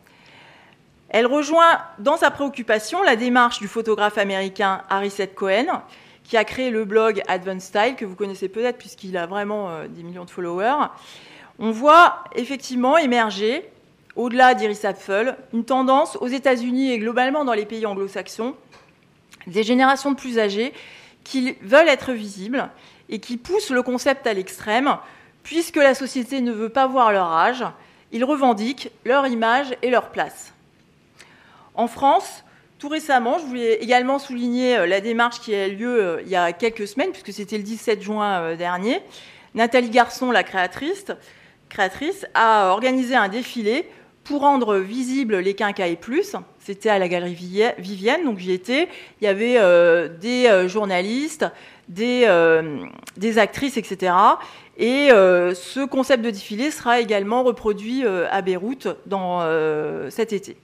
[1.10, 5.82] Elle rejoint dans sa préoccupation la démarche du photographe américain Harry Cohen,
[6.22, 9.88] qui a créé le blog Advanced Style, que vous connaissez peut-être puisqu'il a vraiment euh,
[9.88, 10.86] des millions de followers.
[11.58, 13.68] on voit effectivement émerger,
[14.14, 18.54] au-delà d'Iris Apfel, une tendance aux États-Unis et globalement dans les pays anglo-saxons,
[19.48, 20.72] des générations de plus âgées
[21.24, 22.70] qui veulent être visibles
[23.08, 24.96] et qui poussent le concept à l'extrême,
[25.42, 27.64] puisque la société ne veut pas voir leur âge,
[28.12, 30.52] ils revendiquent leur image et leur place.
[31.74, 32.44] En France,
[32.80, 36.30] tout récemment, je voulais également souligner euh, la démarche qui a eu lieu euh, il
[36.30, 39.00] y a quelques semaines, puisque c'était le 17 juin euh, dernier.
[39.54, 41.04] Nathalie Garçon, la créatrice,
[42.32, 43.86] a organisé un défilé
[44.24, 46.36] pour rendre visibles les quincailles plus.
[46.58, 47.34] C'était à la galerie
[47.78, 48.88] Vivienne, donc j'y étais.
[49.20, 49.58] Il y avait
[50.20, 51.46] des journalistes,
[51.88, 52.28] des,
[53.16, 54.12] des, actrices, etc.
[54.78, 59.40] Et ce concept de défilé sera également reproduit à Beyrouth dans
[60.10, 60.56] cet été.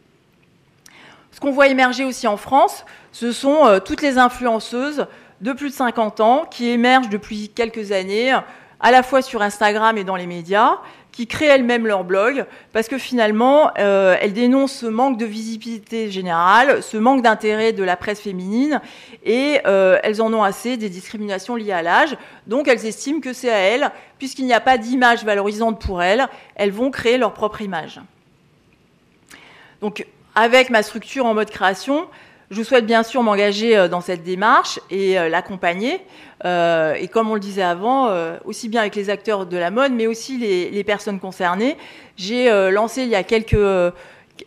[1.37, 5.07] Ce qu'on voit émerger aussi en France, ce sont euh, toutes les influenceuses
[5.43, 8.33] de plus de 50 ans qui émergent depuis quelques années,
[8.81, 10.79] à la fois sur Instagram et dans les médias,
[11.13, 16.11] qui créent elles-mêmes leur blog, parce que finalement, euh, elles dénoncent ce manque de visibilité
[16.11, 18.81] générale, ce manque d'intérêt de la presse féminine,
[19.23, 22.17] et euh, elles en ont assez des discriminations liées à l'âge.
[22.47, 26.29] Donc elles estiment que c'est à elles, puisqu'il n'y a pas d'image valorisante pour elles,
[26.55, 28.01] elles vont créer leur propre image.
[29.83, 30.07] Donc
[30.37, 32.07] avec ma structure en mode création,
[32.51, 36.01] je souhaite bien sûr m'engager euh, dans cette démarche et euh, l'accompagner.
[36.45, 38.11] Euh, et comme on le disait avant,
[38.45, 41.77] aussi bien avec les acteurs de la mode, mais aussi les, personnes concernées.
[42.17, 43.57] J'ai lancé il y a quelques,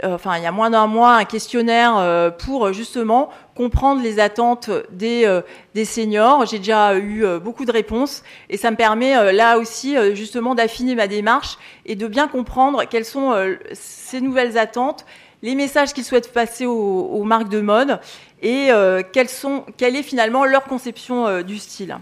[0.04, 5.42] enfin il y a moins d'un mois, un questionnaire pour justement comprendre les attentes des,
[5.74, 6.46] des seniors.
[6.46, 11.08] J'ai déjà eu beaucoup de réponses et ça me permet là aussi justement d'affiner ma
[11.08, 13.34] démarche et de bien comprendre quelles sont
[13.74, 15.06] ces nouvelles attentes
[15.42, 18.00] les messages qu'ils souhaitent passer aux, marques de mode
[18.42, 21.98] et euh, quelle est finalement leur conception euh, du style.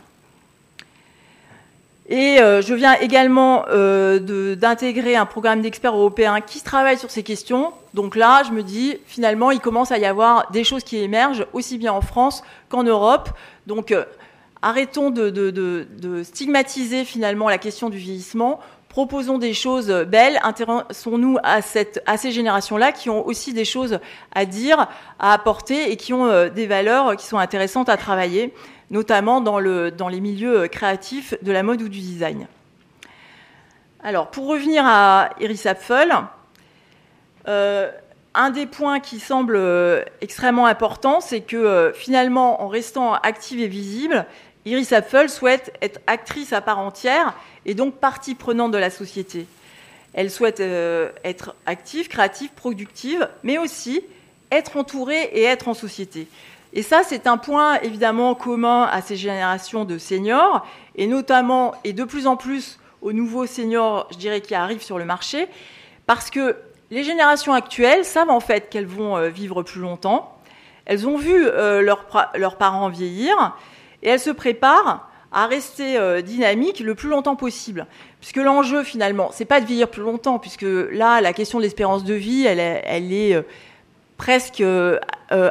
[2.10, 7.74] Et euh, je viens également d'intégrer un programme d'experts européens qui travaille sur ces questions.
[7.94, 11.46] Donc là, je me dis, finalement, il commence à y avoir des choses qui émergent,
[11.54, 13.30] aussi bien en France qu'en Europe.
[13.66, 13.94] Donc
[14.62, 18.60] arrêtons de, stigmatiser finalement la question du vieillissement
[18.90, 24.00] proposons des choses belles, intéressons-nous à, ces générations-là qui ont aussi des choses
[24.34, 24.88] à dire,
[25.20, 28.54] à apporter et qui ont euh, des valeurs qui sont intéressantes à travailler,
[28.90, 32.48] notamment dans, les milieux créatifs de la mode ou du design.
[34.04, 36.14] Alors, pour revenir à Iris Apfel,
[37.48, 37.92] euh,
[38.34, 43.68] un des points qui semble euh, extrêmement important, c'est que finalement, en restant active et
[43.68, 44.26] visible,
[44.68, 47.34] Iris Apfel souhaite être actrice à part entière
[47.66, 49.48] et donc partie prenante de la société.
[50.14, 54.02] Elle souhaite euh, être active, créative, productive, mais aussi
[54.52, 56.28] être entourée et être en société.
[56.74, 61.94] Et ça, c'est un point évidemment commun à ces générations de seniors, et notamment, et
[61.94, 65.48] de plus en plus aux nouveaux seniors, je dirais, qui arrivent sur le marché,
[66.08, 66.58] parce que
[66.92, 70.38] les générations actuelles savent en fait qu'elles vont euh, vivre plus longtemps,
[70.86, 73.56] elles ont vu euh, leurs parents vieillir,
[74.04, 77.86] et elle se prépare à rester euh, dynamique le plus longtemps possible.
[78.20, 82.04] Puisque l'enjeu, finalement, c'est pas de vieillir plus longtemps, puisque là, la question de l'espérance
[82.04, 83.42] de vie, elle, est euh,
[84.18, 85.00] presque euh,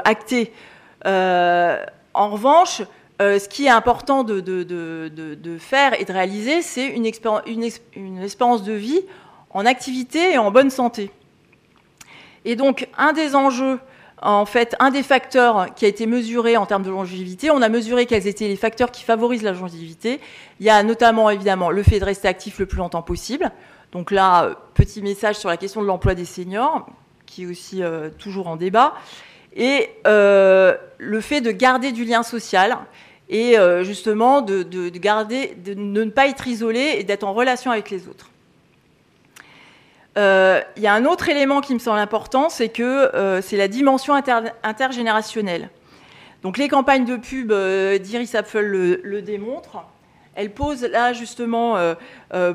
[0.05, 0.53] actée.
[1.05, 2.83] en revanche,
[3.21, 7.09] ce qui est important de, faire et de réaliser, c'est une,
[7.95, 9.03] une espérance de vie
[9.51, 11.11] en activité et en bonne santé.
[12.45, 13.79] Et donc, un des enjeux
[14.23, 17.69] en fait, un des facteurs qui a été mesuré en termes de longévité, on a
[17.69, 20.21] mesuré quels étaient les facteurs qui favorisent la longévité.
[20.59, 23.53] Il y a notamment, évidemment, le fait de rester actif le plus longtemps possible.
[23.93, 26.87] Donc là, euh, petit message sur la question de l'emploi des seniors,
[27.27, 28.95] qui est aussi euh, toujours en débat.
[29.55, 32.77] Et euh, le fait de garder du lien social
[33.29, 38.07] et justement de, garder, de ne pas être isolé et d'être en relation avec les
[38.07, 38.31] autres.
[40.17, 43.57] Euh, il y a un autre élément qui me semble important, c'est que euh, c'est
[43.57, 45.69] la dimension intergénérationnelle.
[46.43, 49.85] Donc les campagnes de pub euh, d'Iris Apfel le, démontrent.
[50.35, 51.79] Elle pose là justement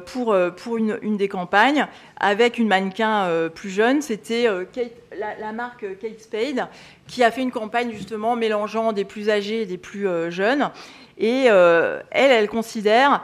[0.06, 1.88] pour, pour une, des campagnes
[2.20, 4.04] avec une mannequin plus jeune.
[4.04, 4.46] C'était
[5.18, 6.68] la, marque Kate Spade
[7.08, 10.70] qui a fait une campagne justement mélangeant des plus âgés et des plus jeunes.
[11.18, 13.24] Et elle, elle considère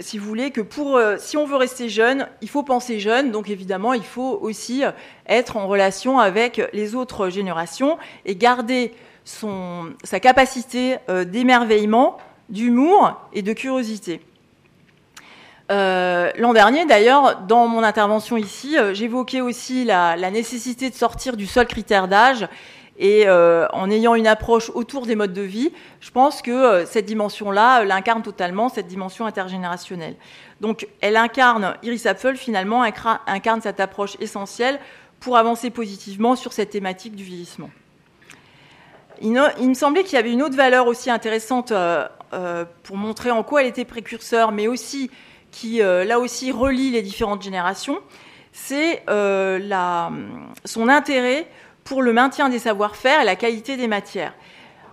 [0.00, 3.30] si vous voulez, que pour, euh, si on veut rester jeune, il faut penser jeune.
[3.30, 4.90] Donc évidemment, il faut aussi euh,
[5.26, 8.92] être en relation avec les autres générations et garder
[9.24, 12.16] son, sa capacité euh, d'émerveillement,
[12.48, 14.20] d'humour et de curiosité.
[15.70, 21.46] L'an dernier, d'ailleurs, dans mon intervention ici, j'évoquais aussi la, la, nécessité de sortir du
[21.46, 22.46] seul critère d'âge
[23.02, 26.86] et euh, en ayant une approche autour des modes de vie, je pense que euh,
[26.86, 30.14] cette dimension-là euh, l'incarne totalement, cette dimension intergénérationnelle.
[30.60, 34.78] Donc elle incarne, Iris Apfel finalement incarne cette approche essentielle
[35.18, 37.70] pour avancer positivement sur cette thématique du vieillissement.
[39.20, 41.72] Il, me semblait qu'il y avait une autre valeur aussi intéressante
[42.82, 45.10] pour montrer en quoi elle était précurseur, mais aussi
[45.52, 48.00] qui, là aussi, relie les différentes générations,
[48.52, 51.46] c'est son intérêt
[51.84, 54.34] pour le maintien des savoir-faire et la qualité des matières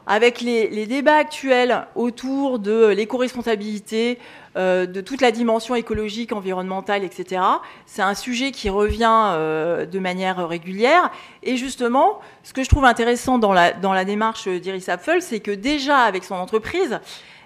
[0.10, 4.18] avec les, débats actuels autour de l'éco-responsabilité,
[4.58, 7.44] euh, de toute la dimension écologique, environnementale, etc.
[7.86, 11.12] C'est un sujet qui revient euh, de manière régulière.
[11.44, 16.00] Et justement, ce que je trouve intéressant dans la, démarche d'Iris Apfel, c'est que déjà
[16.00, 17.00] avec son entreprise,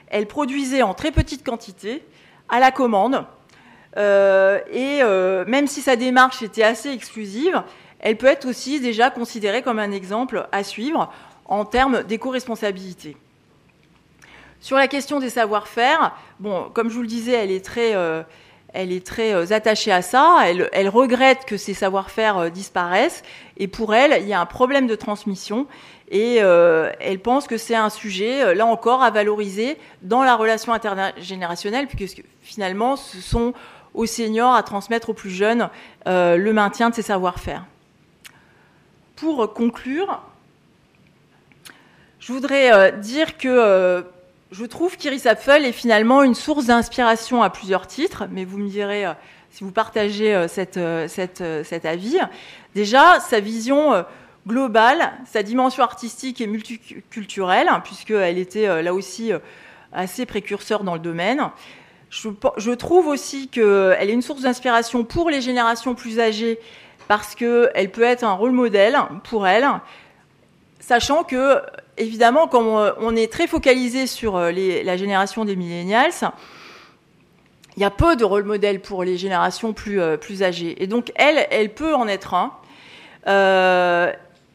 [0.08, 2.02] elle produisait en très petite quantité,
[2.48, 3.26] à la commande.
[3.98, 5.02] Euh, et
[5.50, 7.62] même si sa démarche était assez exclusive,
[8.04, 11.10] elle peut être aussi déjà considérée comme un exemple à suivre
[11.46, 13.16] en termes d'éco-responsabilité.
[14.60, 16.14] Sur la question des savoir-faire,
[16.74, 18.22] comme je vous le disais, elle est très, euh,
[18.76, 20.40] euh, attachée à ça.
[20.44, 23.24] Elle, regrette que ces savoir-faire euh, disparaissent.
[23.56, 25.66] Et pour elle, il y a un problème de transmission.
[26.12, 31.88] Et elle pense que c'est un sujet, là encore, à valoriser dans la relation intergénérationnelle,
[31.88, 33.54] puisque finalement, ce sont
[33.96, 35.70] aux seniors à transmettre aux plus jeunes
[36.06, 37.66] le maintien de ces savoir-faire.
[39.16, 40.22] Pour conclure,
[42.20, 44.02] je voudrais euh, dire que euh,
[44.52, 48.70] je trouve qu'Iris Apfel est finalement une source d'inspiration à plusieurs titres, mais vous me
[48.70, 49.14] direz euh,
[49.52, 52.18] si vous partagez cette, cet avis.
[52.74, 54.04] Déjà, sa vision
[54.48, 59.32] globale, sa dimension artistique et multiculturelle, hein, puisqu'elle était là aussi
[59.92, 61.52] assez précurseur dans le domaine.
[62.10, 66.58] Je, je trouve aussi qu'elle est une source d'inspiration pour les générations plus âgées,
[67.08, 69.68] parce qu'elle peut être un rôle modèle pour elles,
[70.80, 71.62] sachant que
[71.98, 76.12] évidemment, comme on est très focalisé sur euh, la génération des millennials,
[77.76, 80.82] il y a peu de rôle modèles pour les générations plus, euh, plus âgées.
[80.84, 82.52] Et donc, elle, elle peut en être un.
[83.28, 84.12] Euh,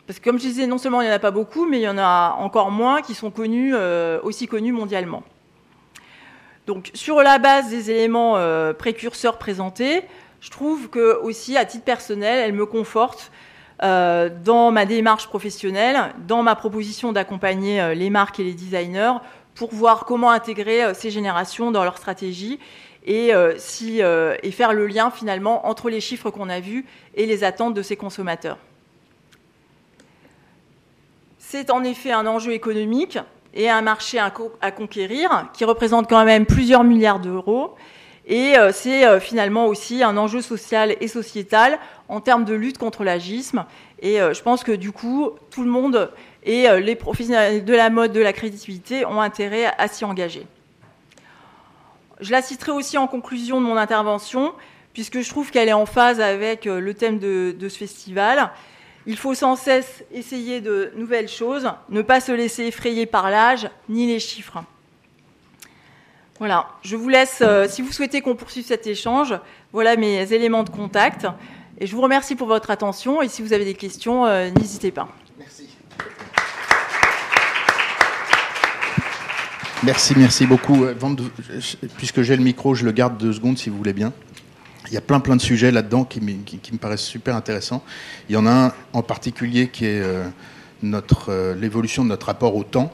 [0.06, 1.82] parce que, comme je disais, non seulement il n'y en a pas beaucoup, mais il
[1.82, 3.74] y en a encore moins qui sont connus,
[4.22, 5.22] aussi connus mondialement.
[6.66, 8.38] Donc, sur la base des éléments
[8.78, 10.02] précurseurs présentés,
[10.40, 13.30] je trouve que, aussi, à titre personnel, elle me conforte
[13.82, 19.14] euh, dans ma démarche professionnelle, dans ma proposition d'accompagner euh, les marques et les designers
[19.54, 22.58] pour voir comment intégrer euh, ces générations dans leur stratégie
[23.06, 26.84] et, faire le lien finalement entre les chiffres qu'on a vus
[27.14, 28.58] et les attentes de ces consommateurs.
[31.38, 33.18] C'est en effet un enjeu économique
[33.54, 37.76] et un marché à conquérir qui représente quand même plusieurs milliards d'euros.
[38.30, 43.64] Et c'est finalement aussi un enjeu social et sociétal en termes de lutte contre l'agisme.
[44.00, 46.10] Et euh, je pense que du coup, tout le monde
[46.44, 50.46] et euh, les professionnels de la mode, de la créativité ont intérêt à, s'y engager.
[52.20, 54.54] Je la citerai aussi en conclusion de mon intervention,
[54.92, 58.50] puisque je trouve qu'elle est en phase avec euh, le thème de, ce festival.
[59.06, 63.68] Il faut sans cesse essayer de nouvelles choses, ne pas se laisser effrayer par l'âge
[63.88, 64.58] ni les chiffres.
[66.38, 69.34] Voilà, je vous laisse, si vous souhaitez qu'on poursuive cet échange,
[69.72, 71.26] voilà mes éléments de contact.
[71.80, 74.90] Et je vous remercie pour votre attention et si vous avez des questions, euh, n'hésitez
[74.90, 75.08] pas.
[75.38, 75.68] Merci.
[79.84, 80.84] Merci, merci beaucoup.
[80.84, 80.94] Euh,
[81.96, 84.12] puisque j'ai le micro, je le garde deux secondes si vous voulez bien.
[84.88, 87.84] Il y a plein plein de sujets là-dedans qui, me paraissent super intéressants.
[88.28, 90.24] Il y en a un en particulier qui est euh,
[90.82, 92.90] notre l'évolution de notre rapport au temps.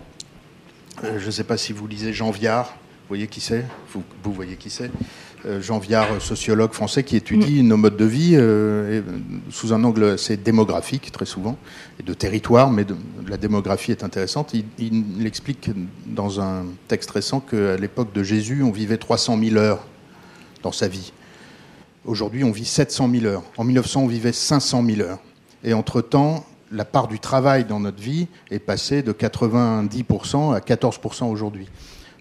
[1.03, 2.75] je ne sais pas si vous lisez Jean Viard,
[3.09, 4.91] voyez qui c'est vous, vous, voyez qui c'est
[5.47, 7.67] euh, Jean Viard, sociologue français, qui étudie mm.
[7.67, 9.03] nos modes de vie euh,
[9.51, 11.59] sous un angle assez démographique, très souvent,
[12.01, 12.87] et de territoire, mais
[13.29, 14.55] la démographie est intéressante.
[14.55, 15.71] Il, explique
[16.07, 19.87] dans un texte récent qu'à l'époque de Jésus, on vivait 300 000 heures
[20.63, 21.13] dans sa vie.
[22.07, 23.43] Aujourd'hui, on vit 700 000 heures.
[23.57, 25.19] En 1900, on vivait 500 000 heures.
[25.63, 31.25] Et entre-temps, la part du travail dans notre vie est passée de 90% à 14%
[31.25, 31.69] aujourd'hui.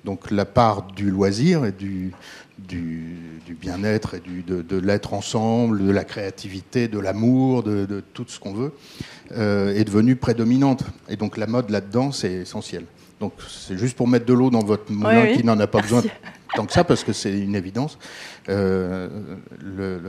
[0.06, 2.12] Donc la part du loisir et du,
[2.58, 8.40] du, bien-être et du, de, l'être ensemble, de la créativité, de l'amour, de, tout ce
[8.40, 8.74] qu'on veut,
[9.32, 10.84] euh, est devenue prédominante.
[11.10, 12.86] Et donc la mode là-dedans, c'est essentiel.
[13.20, 16.04] Donc c'est juste pour mettre de l'eau dans votre moulin qui n'en a pas besoin
[16.56, 17.98] tant que ça, parce que c'est une évidence.
[18.50, 19.10] Euh,
[19.60, 20.00] le,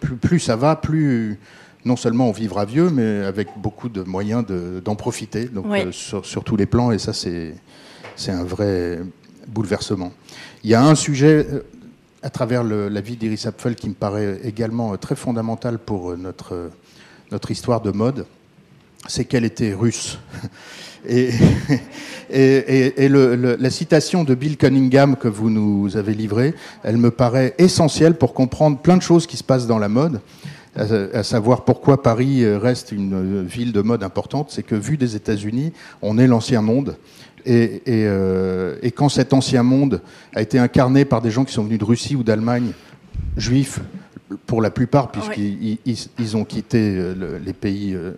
[0.00, 1.38] plus, plus, ça va, plus
[1.84, 4.44] non seulement on vivra vieux, mais avec beaucoup de moyens
[4.82, 7.54] d'en profiter, donc euh, sur, sur, tous les plans, et ça c'est
[8.28, 9.00] un vrai
[9.48, 10.12] bouleversement.
[10.62, 11.60] Il y a un sujet euh,
[12.22, 16.16] à travers la vie d'Iris Apfel qui me paraît également euh, très fondamental pour euh,
[16.16, 16.70] notre,
[17.30, 18.26] notre histoire de mode.
[19.06, 20.18] c'est qu'elle était russe.
[21.06, 21.32] Et,
[23.10, 28.32] la citation de Bill Cunningham que vous nous avez livrée, elle me paraît essentielle pour
[28.32, 30.22] comprendre plein de choses qui se passent dans la mode,
[30.74, 34.50] à, savoir pourquoi Paris reste une ville de mode importante.
[34.50, 36.96] C'est que vu des États-Unis, on est l'ancien monde.
[37.46, 40.00] Et, euh, et, quand cet ancien monde
[40.34, 42.72] a été incarné par des gens qui sont venus de Russie ou d'Allemagne,
[43.36, 43.80] juifs
[44.46, 45.78] pour la plupart, puisqu'ils
[46.18, 48.12] ils, ont quitté euh, les pays euh,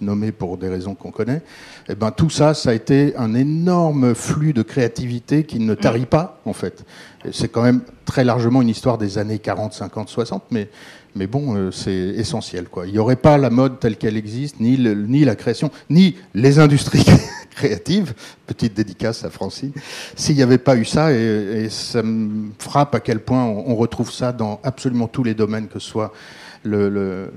[0.00, 1.42] nommé pour des raisons qu'on connaît,
[1.88, 6.06] eh ben, tout ça, ça a été un énorme flux de créativité qui ne tarit
[6.06, 6.84] pas, en fait.
[7.32, 10.68] C'est quand même très largement une histoire des années 40, 50, 60, mais,
[11.14, 12.68] mais bon, euh, c'est essentiel.
[12.68, 12.86] Quoi.
[12.86, 16.58] Il n'y aurait pas la mode telle qu'elle existe, ni, ni la création, ni les
[16.58, 17.06] industries
[17.60, 18.14] créatives,
[18.46, 19.72] petite dédicace à Francine,
[20.16, 24.10] s'il n'y avait pas eu ça, et, ça me frappe à quel point on, retrouve
[24.10, 26.12] ça dans absolument tous les domaines, que ce soit
[26.64, 27.32] le, le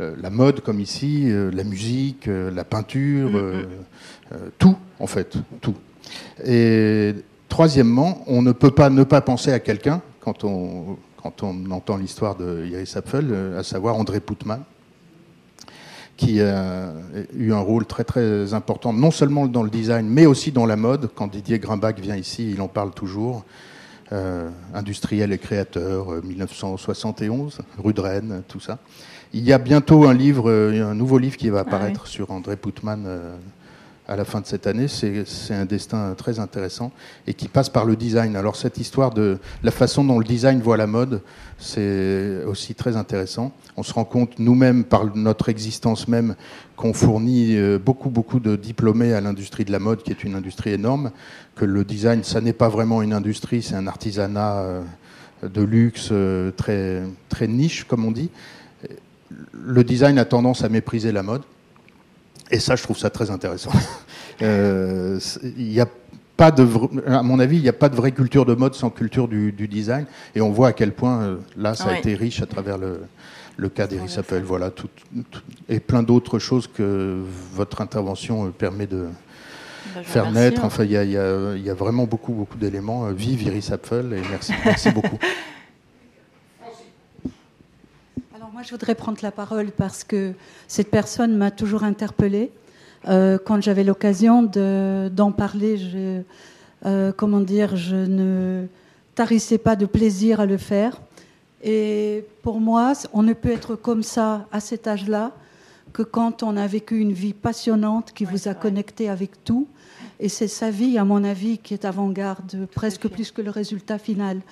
[0.00, 4.36] euh, la mode comme ici, euh, la musique, euh, la peinture, mm-hmm.
[4.58, 5.76] tout en fait, tout.
[6.44, 7.14] Et
[7.48, 11.96] troisièmement, on ne peut pas ne pas penser à quelqu'un quand on, quand on entend
[11.96, 14.64] l'histoire de Iris Apfel, à savoir André Poutman,
[16.16, 16.92] qui a
[17.36, 20.76] eu un rôle très très important, non seulement dans le design, mais aussi dans la
[20.76, 21.10] mode.
[21.14, 23.44] Quand Didier Grimbach vient ici, il en parle toujours.
[24.74, 28.78] industriel et créateur, 1971, rue de Rennes, tout ça.
[29.36, 32.30] Il y a bientôt un livre, euh, un nouveau livre qui va ah apparaître sur
[32.30, 33.34] André Poutman euh,
[34.06, 34.86] à la fin de cette année.
[34.88, 36.92] C'est un destin très intéressant
[37.26, 38.36] et qui passe par le design.
[38.36, 41.20] Alors cette histoire de la façon dont le design voit la mode,
[41.58, 43.52] c'est aussi très intéressant.
[43.76, 46.34] On se rend compte nous-mêmes par notre existence même
[46.76, 50.34] qu'on fournit euh, beaucoup beaucoup de diplômés à l'industrie de la mode, qui est une
[50.34, 51.10] industrie énorme.
[51.56, 54.64] Que le design, ça n'est pas vraiment une industrie, c'est un artisanat
[55.42, 56.12] de luxe
[56.56, 58.30] très très niche, comme on dit
[59.52, 61.42] le design a tendance à mépriser la mode.
[62.50, 63.72] Et ça, je trouve ça très intéressant.
[64.42, 65.18] euh,
[65.56, 65.86] y a
[66.36, 66.66] pas de,
[67.06, 69.52] à mon avis, il n'y a pas de vraie culture de mode sans culture du,
[69.52, 70.06] design.
[70.34, 73.02] Et on voit à quel point, euh, là, ça a été riche à travers le,
[73.56, 74.42] le cas d'Iris Apple.
[74.44, 74.88] Voilà, tout,
[75.68, 77.22] et plein d'autres choses que
[77.54, 79.06] votre intervention euh, permet de
[79.94, 80.62] bah, faire naître.
[80.62, 80.66] Hein.
[80.66, 83.10] Enfin, il y a, y, y a, vraiment beaucoup, beaucoup d'éléments.
[83.12, 85.18] Vive Iris Apple et merci, merci beaucoup.
[88.54, 90.32] moi, je voudrais prendre la parole parce que
[90.68, 92.52] cette personne m'a toujours interpellée.
[93.08, 96.22] Euh, quand j'avais l'occasion d'en parler, je,
[96.86, 98.66] euh, comment dire, je ne
[99.16, 101.00] tarissais pas de plaisir à le faire.
[101.64, 105.32] Et pour moi, on ne peut être comme ça à cet âge-là
[105.92, 109.66] que quand on a vécu une vie passionnante qui vous a connecté avec tout.
[110.20, 113.98] Et c'est sa vie, à mon avis, qui est avant-garde, presque plus que le résultat
[113.98, 114.42] final.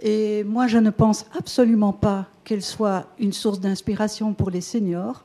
[0.00, 5.24] Et moi, je ne pense absolument pas qu'elle soit une source d'inspiration pour les seniors.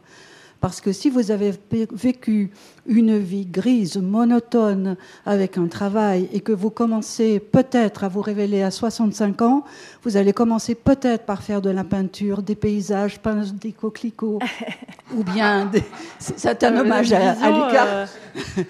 [0.60, 1.54] Parce que si vous avez
[1.92, 2.52] vécu
[2.88, 8.64] une vie grise, monotone, avec un travail, et que vous commencez peut-être à vous révéler
[8.64, 9.64] à 65 ans,
[10.04, 14.40] vous allez commencer peut-être par faire de la peinture, des paysages, peindre des coquelicots,
[15.16, 15.72] ou bien
[16.20, 17.88] c'est un hommage à, à Lucas.
[17.88, 18.06] Euh,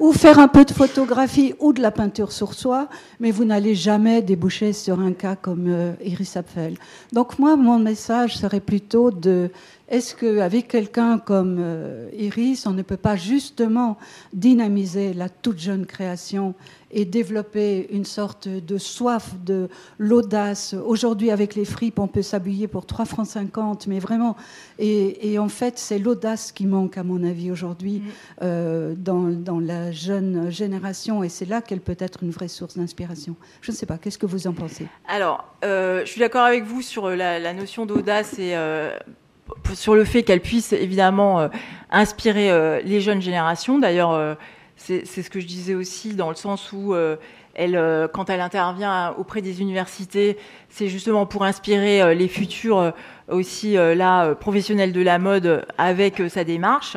[0.00, 2.88] ou faire un peu de photographie ou de la peinture sur soi,
[3.20, 6.78] mais vous n'allez jamais déboucher sur un cas comme euh, Iris Apfel.
[7.12, 9.50] Donc moi, mon message serait plutôt de
[9.88, 13.98] est-ce qu'avec quelqu'un comme euh, Iris, on ne peut pas justement
[14.32, 16.54] dynamiser la toute jeune création
[16.92, 20.74] et développer une sorte de soif de l'audace.
[20.74, 24.36] Aujourd'hui, avec les fripes, on peut s'habiller pour 3 francs 50, mais vraiment,
[24.78, 28.10] et, en fait, c'est l'audace qui manque, à mon avis, aujourd'hui, mm.
[28.42, 33.36] euh, dans, la jeune génération, et c'est là qu'elle peut être une vraie source d'inspiration.
[33.60, 34.86] Je ne sais pas, qu'est-ce que vous en pensez?
[35.06, 38.54] Alors, euh, je suis d'accord avec vous sur la, la notion d'audace et
[39.74, 41.48] sur le fait qu'elle puisse évidemment euh,
[41.90, 43.78] inspirer euh, les jeunes générations.
[43.78, 44.34] D'ailleurs, euh,
[44.76, 46.94] c'est ce que je disais aussi dans le sens où
[47.54, 50.38] elle, quand elle intervient auprès des universités,
[50.70, 52.94] c'est justement pour inspirer les futurs
[53.28, 56.96] aussi là professionnels de la mode avec sa démarche.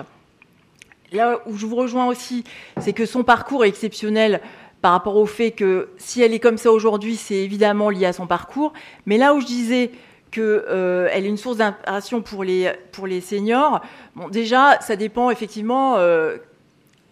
[1.12, 2.46] Là où je vous rejoins aussi,
[2.80, 4.40] c'est que son parcours est exceptionnel
[4.82, 8.14] par rapport au fait que si elle est comme ça aujourd'hui, c'est évidemment lié à
[8.14, 8.72] son parcours.
[9.06, 9.92] Mais là où je disais
[10.34, 13.82] qu'elle euh, est une source d'inspiration pour les, pour les seniors.
[14.16, 16.38] Bon, déjà, ça dépend effectivement euh,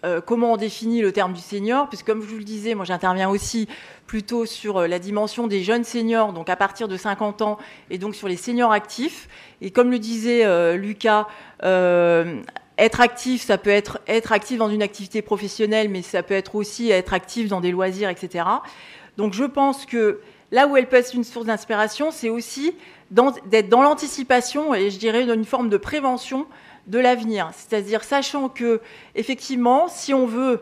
[0.04, 2.84] euh, comment on définit le terme du senior, puisque comme je vous le disais, moi
[2.84, 3.68] j'interviens aussi
[4.08, 7.60] plutôt sur la dimension des jeunes seniors, donc à partir de 50 ans,
[7.92, 9.30] et donc sur les seniors actifs.
[9.62, 11.28] Et comme le disait Lucas,
[11.62, 16.56] être actif, ça peut être être actif dans une activité professionnelle, mais ça peut être
[16.56, 18.46] aussi être actif dans des loisirs, etc.
[19.18, 20.20] Donc je pense que
[20.52, 22.74] là où elle peut être une source d'inspiration, c'est aussi
[23.46, 26.46] d'être dans l'anticipation et je dirais dans une forme de prévention
[26.88, 27.52] de l'avenir.
[27.54, 28.82] C'est-à-dire sachant que,
[29.16, 30.62] effectivement, si on veut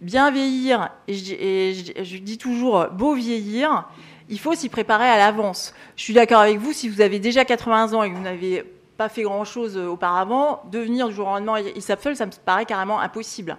[0.00, 3.88] bien vieillir, et je, dis toujours beau vieillir,
[4.28, 5.74] il faut s'y préparer à l'avance.
[5.96, 8.64] Je suis d'accord avec vous, si vous avez déjà 80 ans et que vous n'avez
[8.96, 13.00] pas fait grand-chose euh, auparavant, devenir du jour au lendemain ISAPFEL, ça me paraît carrément
[13.00, 13.56] impossible.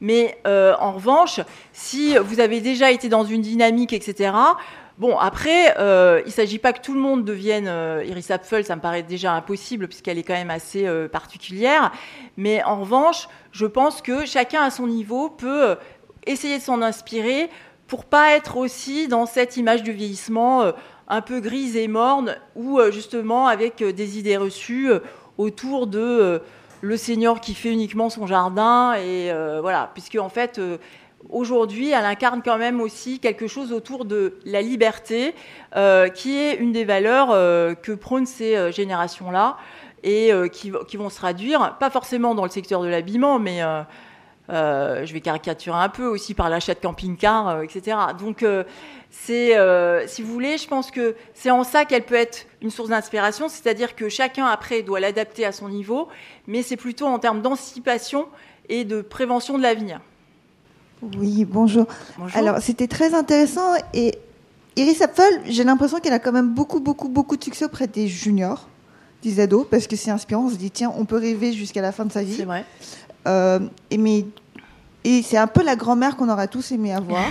[0.00, 1.40] Mais euh, en revanche,
[1.72, 4.32] si vous avez déjà été dans une dynamique, etc.,
[4.98, 8.64] Bon, après, euh, il ne s'agit pas que tout le monde devienne euh, Iris Apfel,
[8.64, 11.92] ça me paraît déjà impossible puisqu'elle est quand même assez euh, particulière.
[12.38, 15.76] Mais en revanche, je pense que chacun à son niveau peut
[16.26, 17.50] essayer de s'en inspirer
[17.88, 20.72] pour pas être aussi dans cette image du vieillissement
[21.08, 24.90] un peu grise et morne ou justement avec des idées reçues
[25.38, 26.42] autour de
[26.80, 29.30] le seigneur qui fait uniquement son jardin et
[29.60, 30.60] voilà, puisque en fait
[31.30, 35.34] aujourd'hui, elle incarne quand même aussi quelque chose autour de la liberté,
[35.76, 39.56] euh, qui est une des valeurs euh, que prônent ces euh, générations-là
[40.02, 43.60] et qui, vont se traduire, pas forcément dans le secteur de l'habillement, mais
[44.48, 47.96] je vais caricaturer un peu aussi par l'achat de camping-car, etc.
[48.16, 48.44] Donc,
[49.10, 49.52] si
[50.22, 53.96] vous voulez, je pense que c'est en ça qu'elle peut être une source d'inspiration, c'est-à-dire
[53.96, 56.06] que chacun après doit l'adapter à son niveau,
[56.46, 58.28] mais c'est plutôt en termes d'anticipation
[58.68, 59.98] et de prévention de l'avenir.
[61.02, 61.86] Oui, bonjour.
[62.34, 63.74] Alors, c'était très intéressant.
[63.92, 64.18] Et
[64.76, 68.08] Iris Apfel, j'ai l'impression qu'elle a quand même beaucoup, beaucoup, beaucoup de succès auprès des
[68.08, 68.68] juniors,
[69.22, 70.44] des ados, parce que c'est inspirant.
[70.44, 72.36] On se dit, tiens, on peut rêver jusqu'à la fin de sa vie.
[72.36, 72.64] C'est vrai.
[73.26, 74.24] Euh, et mais,
[75.04, 77.24] et c'est un peu la grand-mère qu'on aura tous aimé avoir.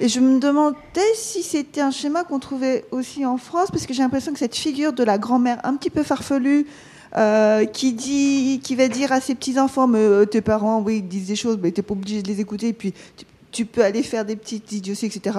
[0.00, 0.76] Et je me demandais
[1.16, 4.54] si c'était un schéma qu'on trouvait aussi en France, parce que j'ai l'impression que cette
[4.54, 6.66] figure de la grand-mère un petit peu farfelue,
[7.16, 11.00] euh, qui dit, qui va dire à ses petits enfants, mais euh, tes parents, oui,
[11.00, 12.68] disent des choses, mais t'es pas obligé de les écouter.
[12.68, 12.92] Et puis
[13.50, 15.38] tu, peux aller faire des petites idioties, etc.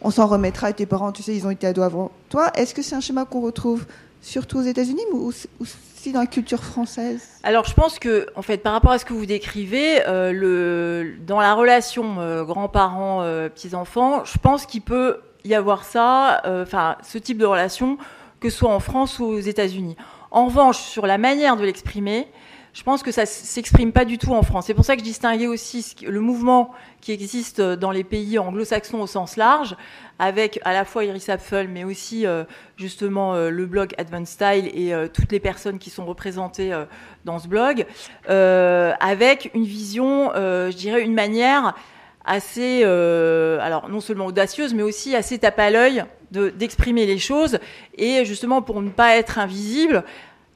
[0.00, 0.70] On s'en remettra.
[0.70, 2.50] Et tes parents, tu sais, ils ont été ados avant toi.
[2.56, 3.86] Est-ce que c'est un schéma qu'on retrouve
[4.22, 7.22] surtout aux États-Unis ou, aussi dans la culture française?
[7.44, 11.14] Alors, je pense que, en fait, par rapport à ce que vous décrivez, euh, le,
[11.24, 13.22] dans la relation grands-parents,
[13.54, 17.98] petits-enfants, je pense qu'il peut y avoir ça, enfin, ce type de relation,
[18.40, 19.96] que ce soit en France ou aux États-Unis.
[20.34, 22.26] En revanche, sur la manière de l'exprimer,
[22.72, 24.66] je pense que ça s'exprime pas du tout en France.
[24.66, 28.98] C'est pour ça que je distinguais aussi le mouvement qui existe dans les pays anglo-saxons
[28.98, 29.76] au sens large,
[30.18, 32.42] avec à la fois Iris Apfel, mais aussi euh,
[32.76, 36.76] justement euh, le blog Advanced Style et euh, toutes les personnes qui sont représentées
[37.24, 37.86] dans ce blog,
[38.26, 41.76] avec une vision, je dirais, une manière
[42.24, 46.04] assez, alors non seulement audacieuse, mais aussi assez tape à l'œil
[46.34, 47.58] d'exprimer les choses
[47.96, 50.04] et justement pour ne pas être invisible,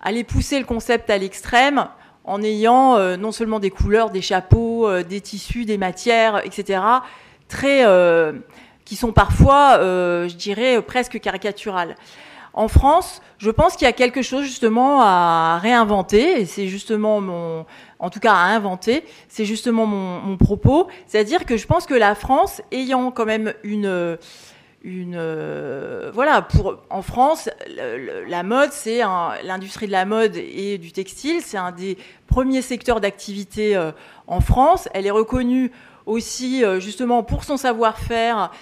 [0.03, 1.89] aller pousser le concept à l'extrême
[2.29, 6.81] en ayant euh, non seulement des couleurs, des chapeaux, euh, des tissus, des matières, etc.,
[7.49, 8.33] très, euh,
[8.85, 11.97] qui sont parfois, je dirais, presque caricaturales.
[12.53, 17.21] En France, je pense qu'il y a quelque chose justement à réinventer, et c'est justement
[17.21, 17.65] mon,
[17.99, 21.95] en tout cas à inventer, c'est justement mon, mon propos, c'est-à-dire que je pense que
[21.95, 24.19] la France, ayant quand même une
[24.87, 27.51] euh, voilà pour en France
[28.29, 29.01] la mode c'est
[29.43, 31.99] l'industrie de la mode et du textile c'est un des
[32.29, 33.91] premiers secteurs d'activité euh,
[34.27, 34.89] en France.
[34.95, 35.73] Elle est reconnue
[36.07, 38.53] aussi euh, justement pour son savoir-faire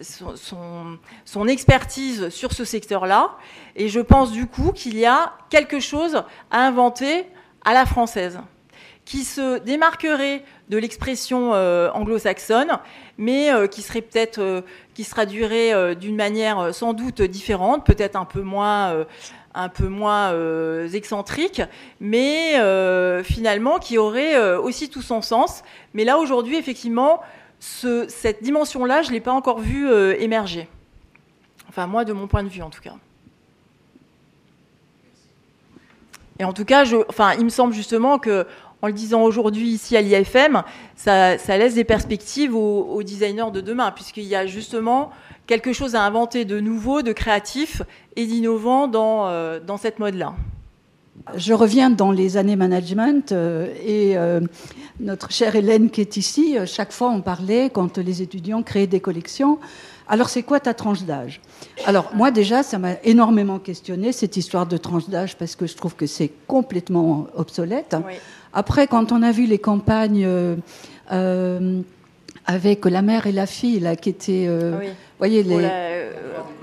[0.00, 3.30] son, son, expertise sur ce secteur-là.
[3.76, 7.26] Et je pense du coup qu'il y a quelque chose à inventer
[7.64, 8.40] à la française
[9.08, 12.78] qui se démarquerait de l'expression euh, anglo-saxonne,
[13.16, 14.60] mais euh, qui serait peut-être, euh,
[14.92, 19.06] qui se traduirait d'une manière sans doute différente, peut-être un peu moins,
[19.54, 20.34] un peu moins
[20.92, 21.62] excentrique,
[22.00, 22.54] mais
[23.22, 25.62] finalement qui aurait aussi tout son sens.
[25.94, 27.22] Mais là aujourd'hui, effectivement,
[27.60, 29.88] ce, cette dimension-là, je l'ai pas encore vue
[30.18, 30.68] émerger.
[31.68, 32.94] Enfin, moi, de mon point de vue, en tout cas.
[36.40, 38.46] Et en tout cas, enfin, il me semble justement que
[38.82, 40.62] en le disant aujourd'hui ici à l'IFM,
[40.96, 45.10] ça, laisse des perspectives aux, designers de demain, puisqu'il y a justement
[45.46, 47.82] quelque chose à inventer de nouveau, de créatif
[48.16, 50.34] et d'innovant dans, euh, dans cette mode-là.
[51.34, 54.40] Je reviens dans les années management euh, et euh,
[55.00, 59.00] notre chère Hélène qui est ici, chaque fois on parlait quand les étudiants créaient des
[59.00, 59.58] collections.
[60.06, 61.40] Alors c'est quoi ta tranche d'âge?
[61.86, 65.74] Alors moi déjà ça m'a énormément questionné cette histoire de tranche d'âge parce que je
[65.74, 67.96] trouve que c'est complètement obsolète.
[68.06, 68.14] Oui.
[68.52, 70.56] Après, quand on a vu les campagnes euh,
[71.12, 71.80] euh,
[72.46, 74.78] avec la mère et la fille, là, qui étaient, euh,
[75.18, 75.68] voyez, les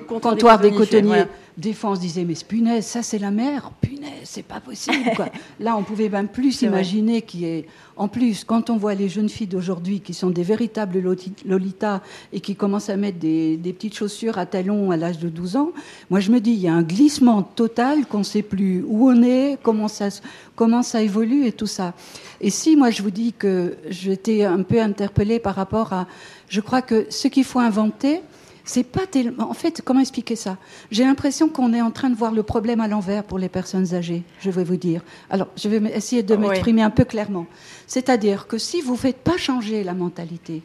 [0.08, 1.26] comptoirs des cotonniers,
[1.58, 3.96] Défense disait, mais punaise, ça c'est la mère, punaise
[4.26, 5.12] c'est pas possible.
[5.16, 5.28] Quoi.
[5.60, 7.66] Là, on pouvait même plus imaginer qui est.
[7.98, 11.02] En plus, quand on voit les jeunes filles d'aujourd'hui qui sont des véritables
[11.46, 12.02] Lolita
[12.34, 15.72] et qui commencent à mettre des, petites chaussures à talons à l'âge de 12 ans,
[16.10, 19.10] moi je me dis, il y a un glissement total qu'on ne sait plus où
[19.10, 20.10] on est, comment ça,
[20.56, 21.94] comment ça évolue et tout ça.
[22.42, 26.08] Et si moi je vous dis que j'étais un peu interpellée par rapport à.
[26.50, 28.22] Je crois que ce qu'il faut inventer,
[28.66, 29.50] c'est pas tellement.
[29.50, 30.58] En fait, comment expliquer ça?
[30.92, 33.94] J'ai l'impression qu'on est en train de voir le problème à l'envers pour les personnes
[33.94, 34.24] âgées.
[34.40, 35.02] Je vais vous dire.
[35.30, 37.46] Alors, je vais essayer de m'exprimer un peu clairement.
[37.88, 40.64] C'est-à-dire que si vous ne faites pas changer la mentalité,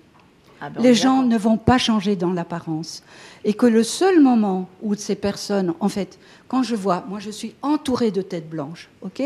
[0.62, 3.02] ah ben, les gens ne vont pas changer dans l'apparence.
[3.44, 6.18] Et que le seul moment où ces personnes, en fait,
[6.50, 9.22] quand je vois, moi je suis entourée de têtes blanches, ok?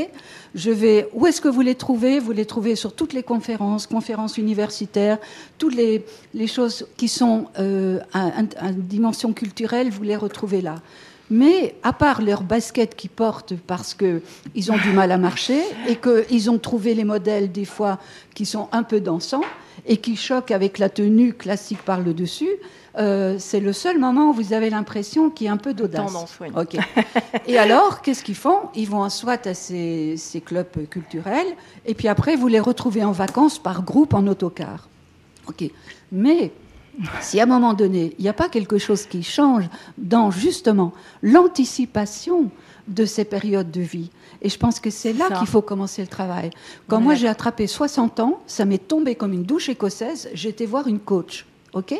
[0.55, 2.19] Je vais, où est-ce que vous les trouvez?
[2.19, 5.17] Vous les trouvez sur toutes les conférences, conférences universitaires,
[5.57, 6.05] toutes les,
[6.47, 8.27] choses qui sont euh, à,
[8.59, 10.83] à, dimension culturelle, vous les retrouvez là.
[11.31, 15.97] Mais à part leurs baskets qu'ils portent parce qu'ils ont du mal à marcher et
[15.97, 17.99] qu'ils ont trouvé les modèles des fois
[18.35, 19.45] qui sont un peu dansants
[19.87, 22.51] et qui choquent avec la tenue classique par le dessus,
[22.97, 26.13] euh, c'est le seul moment où vous avez l'impression qu'il y a un peu d'audace.
[27.47, 28.59] Et alors, qu'est-ce qu'ils font?
[28.75, 31.47] Ils vont soit à ces, ces, clubs culturels,
[31.87, 34.89] et puis après, vous les retrouvez en vacances par groupe en autocar.
[35.49, 35.65] Ok.
[36.13, 36.53] Mais
[37.21, 39.69] si à un moment donné, il n'y a pas quelque chose qui change
[39.99, 40.93] dans justement
[41.23, 42.51] l'anticipation
[42.87, 44.11] de ces périodes de vie.
[44.43, 46.51] Et je pense que c'est là qu'il faut commencer le travail.
[46.87, 50.87] Quand moi j'ai attrapé 60 ans, ça m'est tombé comme une douche écossaise, j'étais voir
[50.87, 51.47] une coach.
[51.75, 51.95] OK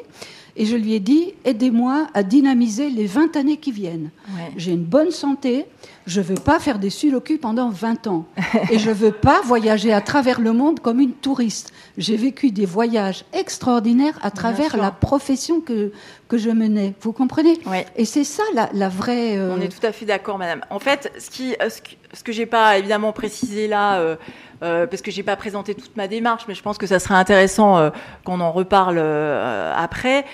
[0.57, 4.11] et je lui ai dit aidez-moi à dynamiser les 20 années qui viennent.
[4.57, 5.67] J'ai une bonne santé,
[6.07, 8.27] je ne veux pas faire des sulocus pendant 20 ans.
[8.71, 11.73] et je ne veux pas voyager à travers le monde comme une touriste.
[11.99, 15.91] J'ai vécu des voyages extraordinaires à travers la profession que,
[16.29, 16.95] que je menais.
[17.01, 17.59] Vous comprenez
[17.97, 19.37] Et c'est ça la, vraie.
[19.37, 20.61] Euh, On est tout à fait d'accord, madame.
[20.71, 23.99] En fait, ce, qui, ce que, que j'ai pas évidemment précisé là.
[23.99, 24.17] Euh,
[24.65, 27.15] euh, parce que j'ai pas présenté toute ma démarche, mais je pense que ça serait
[27.15, 27.91] intéressant euh,
[28.25, 30.25] qu'on en reparle euh, après.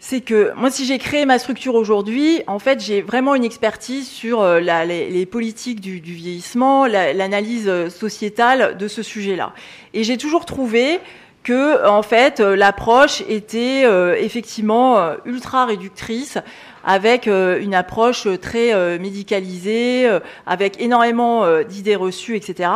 [0.00, 4.08] C'est que moi, si j'ai créé ma structure aujourd'hui, en fait, j'ai vraiment une expertise
[4.08, 9.52] sur les, politiques du, du vieillissement, l'analyse sociétale de ce sujet-là.
[9.94, 11.00] Et j'ai toujours trouvé
[11.42, 13.84] que, en fait, l'approche était
[14.22, 16.38] effectivement ultra réductrice
[16.86, 20.08] avec euh, une approche euh, très euh, médicalisée,
[20.46, 22.70] avec énormément d'idées reçues, etc.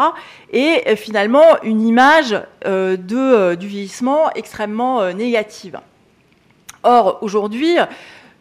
[0.53, 5.79] Et finalement une image de, du vieillissement extrêmement négative.
[6.83, 7.77] Or, aujourd'hui,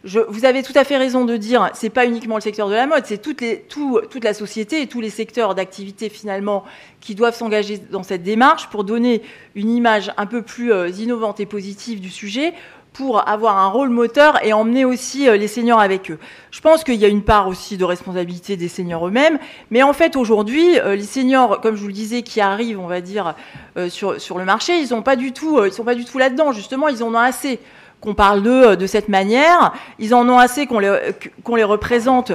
[0.02, 2.86] vous avez tout à fait raison de dire, c'est pas uniquement le secteur de la
[2.86, 6.64] mode, c'est toute, toute la société et tous les secteurs d'activité finalement
[7.00, 9.22] qui doivent s'engager dans cette démarche pour donner
[9.54, 12.54] une image un peu plus innovante et positive du sujet,
[12.92, 16.18] pour avoir un rôle moteur et emmener aussi euh, les seniors avec eux.
[16.50, 19.38] Je pense qu'il y a une part aussi de responsabilité des seniors eux-mêmes,
[19.70, 22.88] mais en fait aujourd'hui, euh, les seniors, comme je vous le disais, qui arrivent, on
[22.88, 23.34] va dire,
[23.76, 26.52] euh, sur, sur le marché, ils sont pas du tout, sont pas du tout là-dedans.
[26.52, 27.60] Justement, ils en ont assez
[28.00, 29.72] qu'on parle d'eux de cette manière.
[29.98, 30.98] Ils en ont assez qu'on les,
[31.44, 32.32] qu'on les représente.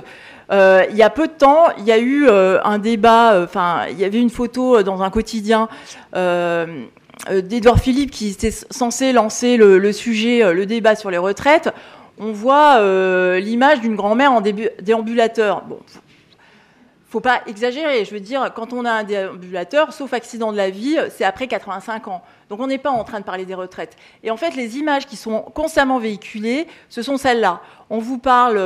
[0.52, 4.06] il y a peu de temps, il y a eu un débat, enfin, il y
[4.06, 5.68] avait une photo dans un quotidien
[7.30, 11.70] d'Edouard Philippe qui était censé lancer le, sujet, euh, le débat sur les retraites,
[12.18, 15.64] on voit euh, l'image d'une grand-mère en déambulateur.
[15.64, 15.80] Bon,
[17.10, 18.06] faut pas exagérer.
[18.06, 21.48] Je veux dire, quand on a un déambulateur, sauf accident de la vie, c'est après
[21.48, 22.22] 85 ans.
[22.50, 23.96] Donc on n'est pas en train de parler des retraites.
[24.24, 27.62] Et en fait, les images qui sont constamment véhiculées, ce sont celles-là.
[27.90, 28.58] On vous parle.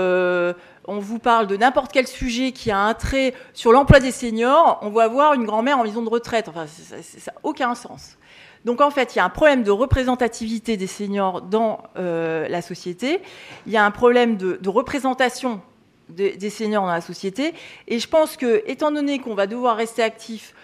[0.85, 4.79] on vous parle de n'importe quel sujet qui a un trait sur l'emploi des seniors,
[4.81, 6.49] on va voir une grand-mère en maison de retraite.
[6.49, 8.18] Enfin, ça n'a aucun sens.
[8.65, 12.61] Donc en fait, il y a un problème de représentativité des seniors dans euh, la
[12.61, 13.21] société,
[13.65, 15.61] il y a un problème de, représentation
[16.09, 17.53] des seniors dans la société,
[17.87, 20.55] et je pense que, étant donné qu'on va devoir rester actif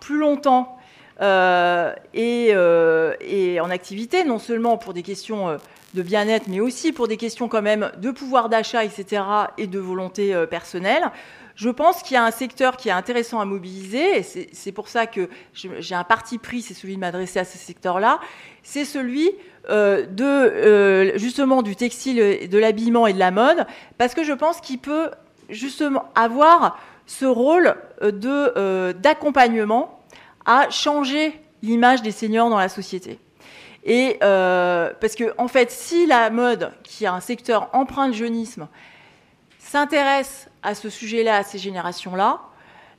[0.00, 0.76] plus longtemps
[1.22, 5.58] euh, euh, et, en activité, non seulement pour des questions
[5.94, 9.22] de bien-être, mais aussi pour des questions quand même de pouvoir d'achat, etc.,
[9.56, 11.10] et de volonté personnelle,
[11.58, 14.86] je pense qu'il y a un secteur qui est intéressant à mobiliser, et c'est pour
[14.86, 18.20] ça que j'ai un parti pris, c'est celui de m'adresser à ce secteur-là,
[18.62, 19.32] c'est celui
[19.68, 23.66] euh, de euh, justement du textile, de l'habillement et de la mode,
[23.98, 25.10] parce que je pense qu'il peut
[25.48, 27.74] justement avoir ce rôle
[29.02, 30.00] d'accompagnement
[30.46, 33.18] à changer l'image des seniors dans la société.
[33.82, 38.14] Et euh, parce que en fait, si la mode, qui est un secteur empreint de
[38.14, 38.68] jeunisme,
[39.58, 42.40] s'intéresse à ce sujet-là, à ces générations-là,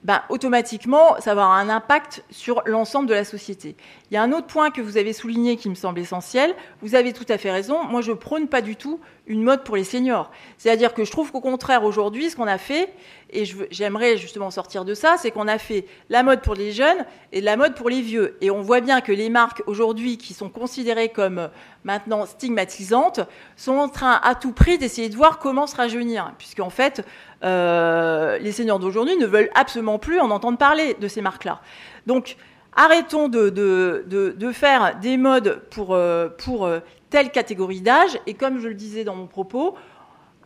[0.04, 3.76] ben, automatiquement, ça va avoir un impact sur l'ensemble de la société.
[4.10, 6.56] Il y a un autre point que vous avez souligné qui me semble essentiel.
[6.82, 7.84] Vous avez tout à fait raison.
[7.84, 9.00] Moi, je prône pas du tout
[9.30, 10.32] une mode pour les seniors.
[10.58, 12.92] C'est-à-dire que je trouve qu'au contraire, aujourd'hui, ce qu'on a fait,
[13.30, 17.06] et j'aimerais justement sortir de ça, c'est qu'on a fait la mode pour les jeunes
[17.32, 18.38] et la mode pour les vieux.
[18.42, 21.50] Et on voit bien que les marques aujourd'hui qui sont considérées comme
[21.84, 23.22] maintenant stigmatisantes
[23.56, 26.34] sont en train à tout prix d'essayer de voir comment se rajeunir.
[26.40, 27.06] Puisqu'en fait,
[27.44, 31.62] euh, les seniors d'aujourd'hui ne veulent absolument plus en entendre parler de ces marques-là.
[32.08, 32.36] Donc,
[32.76, 36.80] arrêtons de, de, faire des modes pour, euh, pour euh,
[37.10, 38.20] telle catégorie d'âge.
[38.28, 39.76] Et comme je le disais dans mon propos,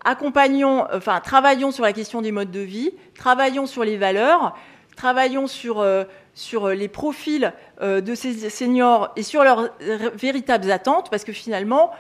[0.04, 4.56] accompagnons, enfin, travaillons sur la question des modes de vie, travaillons sur les valeurs,
[4.96, 6.04] travaillons sur, euh,
[6.34, 9.70] sur les profils euh, de ces seniors et sur leurs
[10.16, 11.92] véritables attentes, parce que finalement,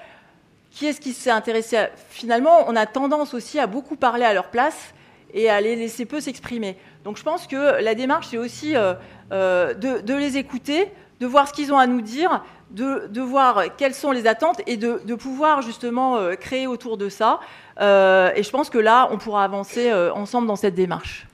[0.72, 1.89] qui est-ce qui s'est intéressé à...
[2.09, 4.93] Finalement, on a tendance aussi à beaucoup parler à leur place
[5.34, 6.78] et à les laisser peu s'exprimer.
[7.03, 11.53] Donc je pense que la démarche, c'est aussi euh, de, les écouter, de voir ce
[11.53, 12.43] qu'ils ont à nous dire,
[12.74, 17.39] de, voir quelles sont les attentes et de, pouvoir justement euh, créer autour de ça.
[17.80, 21.28] Euh, et je pense que là, on pourra avancer euh, ensemble dans cette démarche.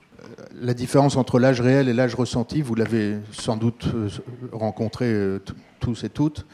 [0.60, 3.86] La différence entre l'âge réel et l'âge ressenti, vous l'avez sans doute
[4.52, 5.12] rencontré
[5.80, 6.46] tous et toutes.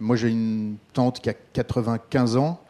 [0.00, 2.60] Moi, j'ai une tante qui a 95 ans.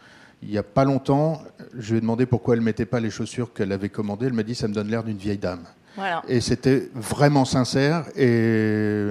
[0.42, 1.42] Il n'y a pas longtemps,
[1.76, 4.26] je lui ai demandé pourquoi elle ne mettait pas les chaussures qu'elle avait commandées.
[4.26, 5.64] Elle m'a dit ça me donne l'air d'une vieille dame.
[6.28, 8.04] Et c'était vraiment sincère.
[8.16, 9.04] Et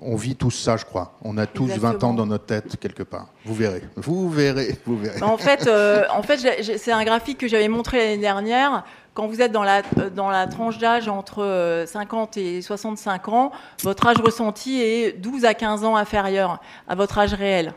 [0.00, 1.18] on vit tous ça, je crois.
[1.22, 3.26] On a tous 20 ans dans notre tête quelque part.
[3.44, 5.22] Vous verrez, vous verrez, vous verrez.
[5.22, 6.38] En fait, euh, en fait
[6.78, 8.84] c'est un graphique que j'avais montré l'année dernière.
[9.14, 9.82] Quand vous êtes dans la,
[10.14, 15.44] dans la tranche d'âge entre 50 euh, et 65 ans, votre âge ressenti est 12
[15.44, 17.74] à 15 ans inférieur à votre âge réel.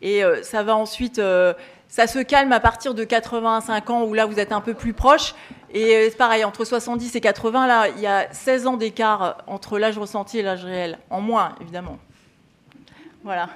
[0.00, 1.20] Et euh, ça va ensuite
[1.88, 4.92] ça se calme à partir de 85 ans où là vous êtes un peu plus
[4.92, 5.34] proche.
[5.70, 9.38] Et euh, c'est pareil, entre 70 et 80, là, il y a 16 ans d'écart
[9.46, 10.98] entre l'âge ressenti et l'âge réel.
[11.10, 11.98] En moins, évidemment.
[13.22, 13.50] Voilà.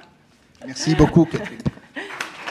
[0.65, 1.59] Merci beaucoup, Catherine.